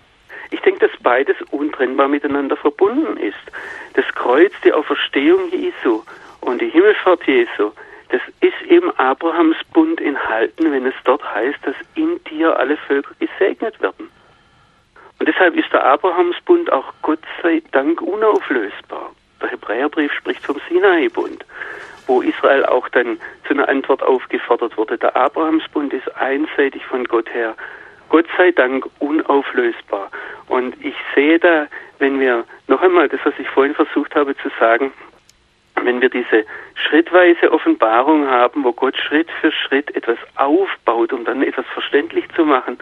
Beides 1.07 1.37
untrennbar 1.53 2.09
miteinander 2.09 2.57
verbunden 2.57 3.16
ist. 3.16 3.38
Das 3.95 4.05
Kreuz, 4.16 4.53
die 4.64 4.73
Auferstehung 4.73 5.49
Jesu 5.53 6.03
und 6.40 6.61
die 6.61 6.69
Himmelfahrt 6.69 7.25
Jesu, 7.29 7.71
das 8.09 8.21
ist 8.40 8.61
eben 8.69 8.90
Abrahams 8.99 9.57
Bund 9.73 10.01
enthalten, 10.01 10.73
wenn 10.73 10.85
es 10.85 10.97
dort 11.05 11.23
heißt, 11.33 11.61
dass 11.62 11.77
in 11.95 12.19
dir 12.25 12.59
alle 12.59 12.77
Völker 12.77 13.14
gesegnet 13.21 13.81
werden. 13.81 14.11
Und 15.21 15.29
deshalb 15.29 15.55
ist 15.55 15.73
der 15.73 15.87
Abrahamsbund 15.87 16.73
auch 16.73 16.92
Gott 17.03 17.23
sei 17.40 17.62
Dank 17.71 18.03
unauflösbar. 18.03 19.14
Der 19.40 19.51
Hebräerbrief 19.51 20.12
spricht 20.12 20.45
vom 20.45 20.61
Sinai-Bund, 20.69 21.45
wo 22.09 22.21
Israel 22.21 22.64
auch 22.64 22.88
dann 22.88 23.21
zu 23.47 23.55
einer 23.55 23.69
Antwort 23.69 24.03
aufgefordert 24.03 24.77
wurde. 24.77 24.99
Der 24.99 25.14
Abrahamsbund 25.14 25.92
ist 25.92 26.16
einseitig 26.16 26.85
von 26.85 27.05
Gott 27.05 27.33
her 27.33 27.55
Gott 28.09 28.27
sei 28.37 28.53
Dank 28.53 28.87
unauflösbar. 28.99 30.11
Und 30.48 30.76
ich 30.85 30.94
sehe 31.14 31.38
da, 31.38 31.66
wenn 31.98 32.20
wir 32.20 32.44
noch 32.68 32.82
einmal 32.82 33.09
das, 33.09 33.20
was 33.24 33.35
ich 33.38 33.48
vorhin 33.48 33.74
versucht 33.74 34.14
habe 34.14 34.37
zu 34.37 34.48
sagen, 34.61 34.92
wenn 35.82 36.00
wir 36.00 36.09
diese 36.09 36.44
schrittweise 36.74 37.52
Offenbarung 37.52 38.26
haben, 38.28 38.64
wo 38.64 38.72
Gott 38.72 38.96
Schritt 38.96 39.28
für 39.40 39.52
Schritt 39.52 39.94
etwas 39.94 40.18
aufbaut, 40.37 41.12
um 41.12 41.24
dann 41.24 41.42
etwas 41.42 41.66
verständlich 41.72 42.24
zu 42.35 42.44
machen, 42.44 42.78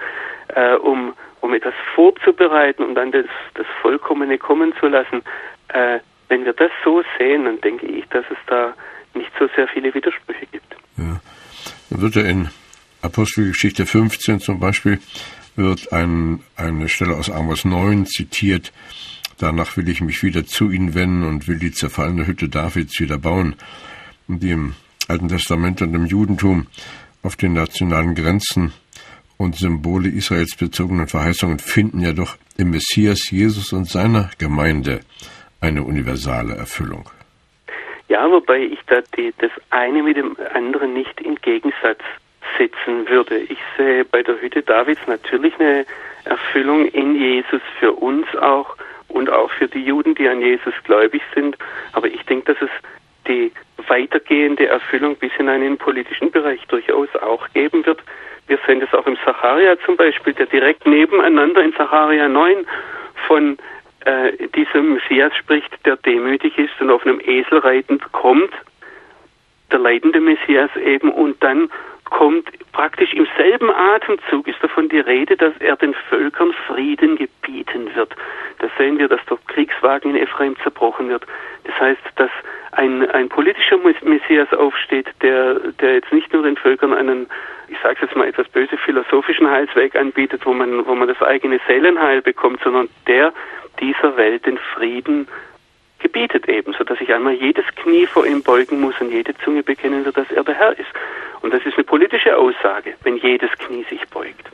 äh, 0.48 0.74
um, 0.74 1.14
um 1.40 1.54
etwas 1.54 1.74
vorzubereiten, 1.94 2.82
um 2.84 2.94
dann 2.94 3.12
das, 3.12 3.26
das 3.54 3.66
Vollkommene 3.82 4.38
kommen 4.38 4.74
zu 4.78 4.86
lassen, 4.86 5.22
äh, 5.68 5.98
wenn 6.28 6.44
wir 6.44 6.52
das 6.52 6.70
so 6.84 7.02
sehen, 7.18 7.44
dann 7.44 7.60
denke 7.60 7.86
ich, 7.86 8.06
dass 8.08 8.24
es 8.30 8.38
da 8.46 8.74
nicht 9.14 9.30
so 9.38 9.48
sehr 9.54 9.68
viele 9.68 9.92
Widersprüche 9.94 10.46
gibt. 10.46 10.74
Ja. 10.96 11.20
Dann 11.90 12.00
wird 12.00 12.16
er 12.16 12.26
in 12.26 12.48
Apostelgeschichte 13.02 13.86
15 13.86 14.40
zum 14.40 14.58
Beispiel 14.58 14.98
wird 15.56 15.92
ein, 15.92 16.40
eine 16.56 16.88
Stelle 16.88 17.16
aus 17.16 17.30
Amos 17.30 17.64
9 17.64 18.06
zitiert. 18.06 18.72
Danach 19.38 19.76
will 19.76 19.88
ich 19.88 20.00
mich 20.00 20.22
wieder 20.22 20.46
zu 20.46 20.70
ihnen 20.70 20.94
wenden 20.94 21.24
und 21.24 21.48
will 21.48 21.58
die 21.58 21.72
zerfallene 21.72 22.26
Hütte 22.26 22.48
Davids 22.48 22.98
wieder 23.00 23.18
bauen. 23.18 23.56
Die 24.26 24.50
im 24.50 24.74
Alten 25.08 25.28
Testament 25.28 25.82
und 25.82 25.94
im 25.94 26.06
Judentum 26.06 26.66
auf 27.22 27.36
den 27.36 27.52
nationalen 27.52 28.14
Grenzen 28.14 28.72
und 29.36 29.56
Symbole 29.56 30.08
Israels 30.08 30.56
bezogenen 30.56 31.08
Verheißungen 31.08 31.58
finden 31.58 32.00
ja 32.00 32.12
doch 32.12 32.36
im 32.56 32.70
Messias 32.70 33.30
Jesus 33.30 33.72
und 33.72 33.88
seiner 33.88 34.30
Gemeinde 34.38 35.00
eine 35.60 35.82
universale 35.82 36.54
Erfüllung. 36.54 37.10
Ja, 38.08 38.30
wobei 38.30 38.60
ich 38.60 38.78
da 38.86 39.00
die, 39.16 39.32
das 39.38 39.50
eine 39.70 40.02
mit 40.02 40.16
dem 40.16 40.36
anderen 40.52 40.92
nicht 40.92 41.20
in 41.20 41.36
Gegensatz 41.36 42.00
setzen 42.58 43.08
würde. 43.08 43.38
Ich 43.38 43.58
sehe 43.76 44.04
bei 44.04 44.22
der 44.22 44.40
Hütte 44.40 44.62
Davids 44.62 45.00
natürlich 45.06 45.54
eine 45.58 45.86
Erfüllung 46.24 46.86
in 46.86 47.16
Jesus 47.16 47.62
für 47.78 47.92
uns 47.92 48.26
auch 48.36 48.76
und 49.08 49.30
auch 49.30 49.50
für 49.50 49.68
die 49.68 49.84
Juden, 49.84 50.14
die 50.14 50.28
an 50.28 50.40
Jesus 50.40 50.74
gläubig 50.84 51.22
sind. 51.34 51.56
Aber 51.92 52.08
ich 52.08 52.22
denke, 52.24 52.52
dass 52.52 52.62
es 52.62 52.70
die 53.28 53.52
weitergehende 53.88 54.66
Erfüllung 54.66 55.16
bis 55.16 55.32
in 55.38 55.48
einen 55.48 55.78
politischen 55.78 56.30
Bereich 56.30 56.64
durchaus 56.68 57.08
auch 57.16 57.48
geben 57.52 57.84
wird. 57.86 58.00
Wir 58.46 58.58
sehen 58.66 58.80
das 58.80 58.92
auch 58.92 59.06
im 59.06 59.16
Sacharia 59.24 59.76
zum 59.84 59.96
Beispiel, 59.96 60.34
der 60.34 60.46
direkt 60.46 60.86
nebeneinander 60.86 61.62
in 61.62 61.72
Sacharia 61.72 62.28
9 62.28 62.66
von 63.26 63.56
äh, 64.04 64.48
diesem 64.48 64.94
Messias 64.94 65.34
spricht, 65.36 65.72
der 65.86 65.96
demütig 65.96 66.58
ist 66.58 66.78
und 66.80 66.90
auf 66.90 67.06
einem 67.06 67.20
Esel 67.20 67.58
reitend 67.58 68.12
kommt, 68.12 68.52
der 69.72 69.78
leidende 69.78 70.20
Messias 70.20 70.70
eben, 70.76 71.10
und 71.10 71.42
dann 71.42 71.70
kommt 72.04 72.48
praktisch 72.72 73.12
im 73.14 73.26
selben 73.36 73.70
Atemzug 73.70 74.46
ist 74.48 74.62
davon 74.62 74.88
die 74.88 75.00
Rede, 75.00 75.36
dass 75.36 75.54
er 75.60 75.76
den 75.76 75.94
Völkern 76.08 76.52
Frieden 76.66 77.16
gebieten 77.16 77.94
wird. 77.94 78.14
Da 78.58 78.68
sehen 78.78 78.98
wir, 78.98 79.08
dass 79.08 79.24
der 79.26 79.38
Kriegswagen 79.48 80.14
in 80.14 80.22
Ephraim 80.22 80.56
zerbrochen 80.62 81.08
wird. 81.08 81.26
Das 81.64 81.78
heißt, 81.80 82.00
dass 82.16 82.30
ein, 82.72 83.08
ein 83.10 83.28
politischer 83.28 83.78
Messias 83.78 84.52
aufsteht, 84.52 85.08
der, 85.22 85.54
der 85.80 85.94
jetzt 85.94 86.12
nicht 86.12 86.32
nur 86.32 86.42
den 86.42 86.56
Völkern 86.56 86.92
einen, 86.92 87.26
ich 87.68 87.78
sage 87.82 87.98
jetzt 88.02 88.16
mal 88.16 88.28
etwas 88.28 88.48
böse, 88.48 88.76
philosophischen 88.76 89.48
Heilsweg 89.48 89.96
anbietet, 89.96 90.44
wo 90.44 90.52
man, 90.52 90.86
wo 90.86 90.94
man 90.94 91.08
das 91.08 91.20
eigene 91.22 91.60
Seelenheil 91.66 92.22
bekommt, 92.22 92.60
sondern 92.62 92.88
der 93.06 93.32
dieser 93.80 94.16
Welt 94.16 94.46
den 94.46 94.58
Frieden 94.58 95.26
gebietet 95.98 96.48
eben, 96.48 96.74
sodass 96.74 96.98
sich 96.98 97.12
einmal 97.12 97.32
jedes 97.32 97.64
Knie 97.76 98.06
vor 98.06 98.26
ihm 98.26 98.42
beugen 98.42 98.80
muss 98.80 98.94
und 99.00 99.10
jede 99.10 99.34
Zunge 99.38 99.62
bekennen 99.62 100.04
wird, 100.04 100.16
dass 100.16 100.30
er 100.30 100.44
der 100.44 100.54
Herr 100.54 100.78
ist. 100.78 100.90
Und 101.44 101.52
das 101.52 101.60
ist 101.66 101.74
eine 101.74 101.84
politische 101.84 102.38
Aussage, 102.38 102.94
wenn 103.02 103.18
jedes 103.18 103.50
Knie 103.58 103.84
sich 103.90 104.00
beugt. 104.08 104.50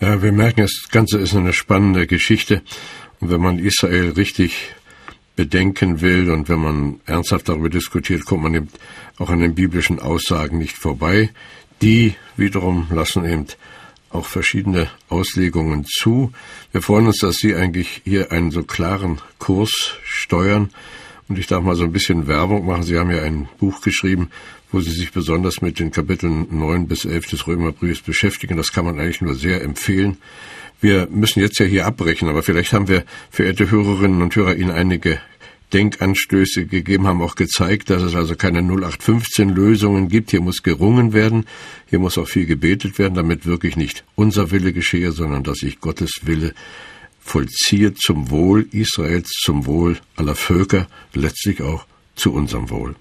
Ja, 0.00 0.20
wir 0.20 0.32
merken, 0.32 0.62
das 0.62 0.88
Ganze 0.90 1.18
ist 1.18 1.36
eine 1.36 1.52
spannende 1.52 2.08
Geschichte. 2.08 2.62
Und 3.20 3.30
wenn 3.30 3.40
man 3.40 3.60
Israel 3.60 4.10
richtig 4.10 4.74
bedenken 5.36 6.00
will 6.00 6.28
und 6.32 6.48
wenn 6.48 6.58
man 6.58 7.00
ernsthaft 7.06 7.48
darüber 7.48 7.68
diskutiert, 7.68 8.24
kommt 8.24 8.42
man 8.42 8.54
eben 8.54 8.68
auch 9.20 9.30
an 9.30 9.38
den 9.38 9.54
biblischen 9.54 10.00
Aussagen 10.00 10.58
nicht 10.58 10.76
vorbei. 10.76 11.30
Die 11.80 12.16
wiederum 12.36 12.88
lassen 12.90 13.24
eben 13.24 13.46
auch 14.10 14.26
verschiedene 14.26 14.90
Auslegungen 15.08 15.84
zu. 15.84 16.32
Wir 16.72 16.82
freuen 16.82 17.06
uns, 17.06 17.18
dass 17.18 17.36
Sie 17.36 17.54
eigentlich 17.54 18.02
hier 18.02 18.32
einen 18.32 18.50
so 18.50 18.64
klaren 18.64 19.20
Kurs 19.38 19.96
steuern. 20.02 20.70
Und 21.28 21.38
ich 21.38 21.46
darf 21.46 21.62
mal 21.62 21.76
so 21.76 21.84
ein 21.84 21.92
bisschen 21.92 22.26
Werbung 22.26 22.66
machen. 22.66 22.82
Sie 22.82 22.98
haben 22.98 23.12
ja 23.12 23.22
ein 23.22 23.48
Buch 23.58 23.80
geschrieben, 23.80 24.30
wo 24.72 24.80
Sie 24.80 24.90
sich 24.90 25.12
besonders 25.12 25.62
mit 25.62 25.78
den 25.78 25.90
Kapiteln 25.90 26.46
9 26.50 26.88
bis 26.88 27.04
11 27.04 27.26
des 27.26 27.46
Römerbriefs 27.46 28.00
beschäftigen. 28.00 28.56
Das 28.56 28.72
kann 28.72 28.84
man 28.84 28.98
eigentlich 28.98 29.20
nur 29.20 29.34
sehr 29.34 29.62
empfehlen. 29.62 30.18
Wir 30.80 31.08
müssen 31.10 31.40
jetzt 31.40 31.58
ja 31.58 31.66
hier 31.66 31.86
abbrechen, 31.86 32.28
aber 32.28 32.42
vielleicht 32.42 32.72
haben 32.72 32.88
wir, 32.88 33.04
verehrte 33.30 33.70
Hörerinnen 33.70 34.20
und 34.22 34.36
Hörer, 34.36 34.56
Ihnen 34.56 34.70
einige 34.70 35.20
Denkanstöße 35.72 36.66
gegeben, 36.66 37.06
haben 37.06 37.22
auch 37.22 37.34
gezeigt, 37.34 37.90
dass 37.90 38.02
es 38.02 38.14
also 38.14 38.36
keine 38.36 38.60
0815 38.60 39.48
Lösungen 39.48 40.08
gibt. 40.08 40.30
Hier 40.30 40.40
muss 40.40 40.62
gerungen 40.62 41.12
werden. 41.12 41.46
Hier 41.86 41.98
muss 41.98 42.18
auch 42.18 42.28
viel 42.28 42.46
gebetet 42.46 42.98
werden, 42.98 43.14
damit 43.14 43.46
wirklich 43.46 43.76
nicht 43.76 44.04
unser 44.14 44.50
Wille 44.50 44.72
geschehe, 44.72 45.12
sondern 45.12 45.42
dass 45.42 45.58
sich 45.58 45.80
Gottes 45.80 46.20
Wille 46.22 46.54
vollziehe 47.20 47.94
zum 47.94 48.30
Wohl 48.30 48.68
Israels, 48.70 49.30
zum 49.42 49.66
Wohl 49.66 49.98
aller 50.14 50.36
Völker, 50.36 50.86
letztlich 51.14 51.62
auch 51.62 51.86
zu 52.14 52.32
unserem 52.32 52.70
Wohl. 52.70 52.94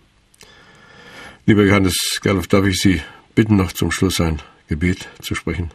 Lieber 1.47 1.61
Johannes 1.61 2.19
Gerloff, 2.23 2.47
darf 2.47 2.65
ich 2.65 2.79
Sie 2.79 3.03
bitten, 3.35 3.55
noch 3.55 3.71
zum 3.71 3.91
Schluss 3.91 4.19
ein 4.19 4.41
Gebet 4.67 5.07
zu 5.21 5.35
sprechen? 5.35 5.69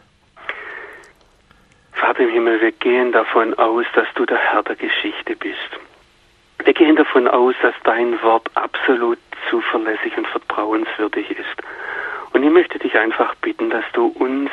Vater 1.93 2.23
im 2.23 2.29
Himmel, 2.29 2.59
wir 2.59 2.73
gehen 2.73 3.13
davon 3.13 3.53
aus, 3.53 3.85
dass 3.95 4.07
du 4.15 4.25
der 4.25 4.37
Herr 4.37 4.63
der 4.63 4.75
Geschichte 4.75 5.33
bist. 5.37 5.69
Wir 6.65 6.73
gehen 6.73 6.97
davon 6.97 7.25
aus, 7.25 7.55
dass 7.61 7.73
dein 7.85 8.21
Wort 8.21 8.49
absolut 8.55 9.17
zuverlässig 9.49 10.17
und 10.17 10.27
vertrauenswürdig 10.27 11.31
ist. 11.31 11.63
Und 12.33 12.43
ich 12.43 12.51
möchte 12.51 12.77
dich 12.77 12.97
einfach 12.97 13.33
bitten, 13.35 13.69
dass 13.69 13.85
du 13.93 14.07
uns, 14.07 14.51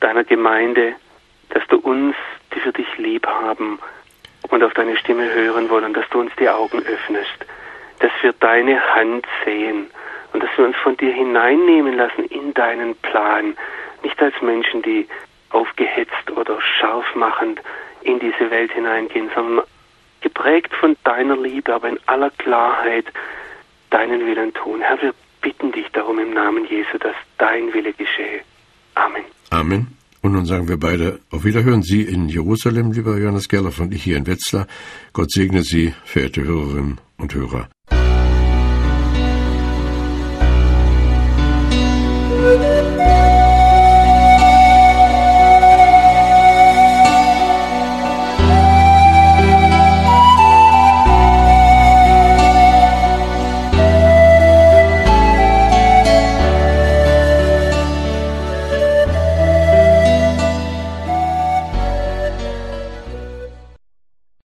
deiner 0.00 0.24
Gemeinde, 0.24 0.96
dass 1.50 1.62
du 1.68 1.76
uns, 1.76 2.16
die 2.52 2.58
für 2.58 2.72
dich 2.72 2.88
lieb 2.98 3.24
haben 3.24 3.78
und 4.48 4.64
auf 4.64 4.74
deine 4.74 4.96
Stimme 4.96 5.32
hören 5.32 5.70
wollen, 5.70 5.94
dass 5.94 6.08
du 6.10 6.18
uns 6.18 6.32
die 6.40 6.48
Augen 6.48 6.78
öffnest, 6.78 7.46
dass 8.00 8.10
wir 8.22 8.32
deine 8.32 8.80
Hand 8.96 9.26
sehen 9.44 9.86
und 10.34 10.42
dass 10.42 10.50
wir 10.56 10.66
uns 10.66 10.76
von 10.76 10.96
dir 10.96 11.12
hineinnehmen 11.12 11.96
lassen 11.96 12.24
in 12.24 12.52
deinen 12.54 12.94
Plan, 12.96 13.56
nicht 14.02 14.20
als 14.20 14.34
Menschen, 14.42 14.82
die 14.82 15.06
aufgehetzt 15.50 16.30
oder 16.36 16.60
scharf 16.60 17.06
machend 17.14 17.60
in 18.02 18.18
diese 18.18 18.50
Welt 18.50 18.72
hineingehen, 18.72 19.30
sondern 19.34 19.64
geprägt 20.20 20.74
von 20.74 20.96
deiner 21.04 21.36
Liebe, 21.36 21.72
aber 21.72 21.88
in 21.88 22.00
aller 22.06 22.30
Klarheit 22.30 23.06
deinen 23.90 24.26
Willen 24.26 24.52
tun. 24.54 24.80
Herr, 24.80 25.00
wir 25.00 25.14
bitten 25.40 25.70
dich 25.70 25.86
darum 25.92 26.18
im 26.18 26.34
Namen 26.34 26.66
Jesu, 26.66 26.98
dass 26.98 27.14
dein 27.38 27.72
Wille 27.72 27.92
geschehe. 27.92 28.40
Amen. 28.96 29.24
Amen. 29.50 29.86
Und 30.20 30.32
nun 30.32 30.46
sagen 30.46 30.68
wir 30.68 30.78
beide 30.78 31.20
auf 31.30 31.44
Wiederhören. 31.44 31.82
Sie 31.82 32.02
in 32.02 32.28
Jerusalem, 32.28 32.90
lieber 32.92 33.16
Johannes 33.18 33.48
Gerloff, 33.48 33.78
und 33.78 33.94
ich 33.94 34.02
hier 34.02 34.16
in 34.16 34.26
Wetzlar. 34.26 34.66
Gott 35.12 35.30
segne 35.30 35.62
Sie, 35.62 35.94
verehrte 36.04 36.42
Hörerinnen 36.42 36.98
und 37.18 37.34
Hörer. 37.34 37.68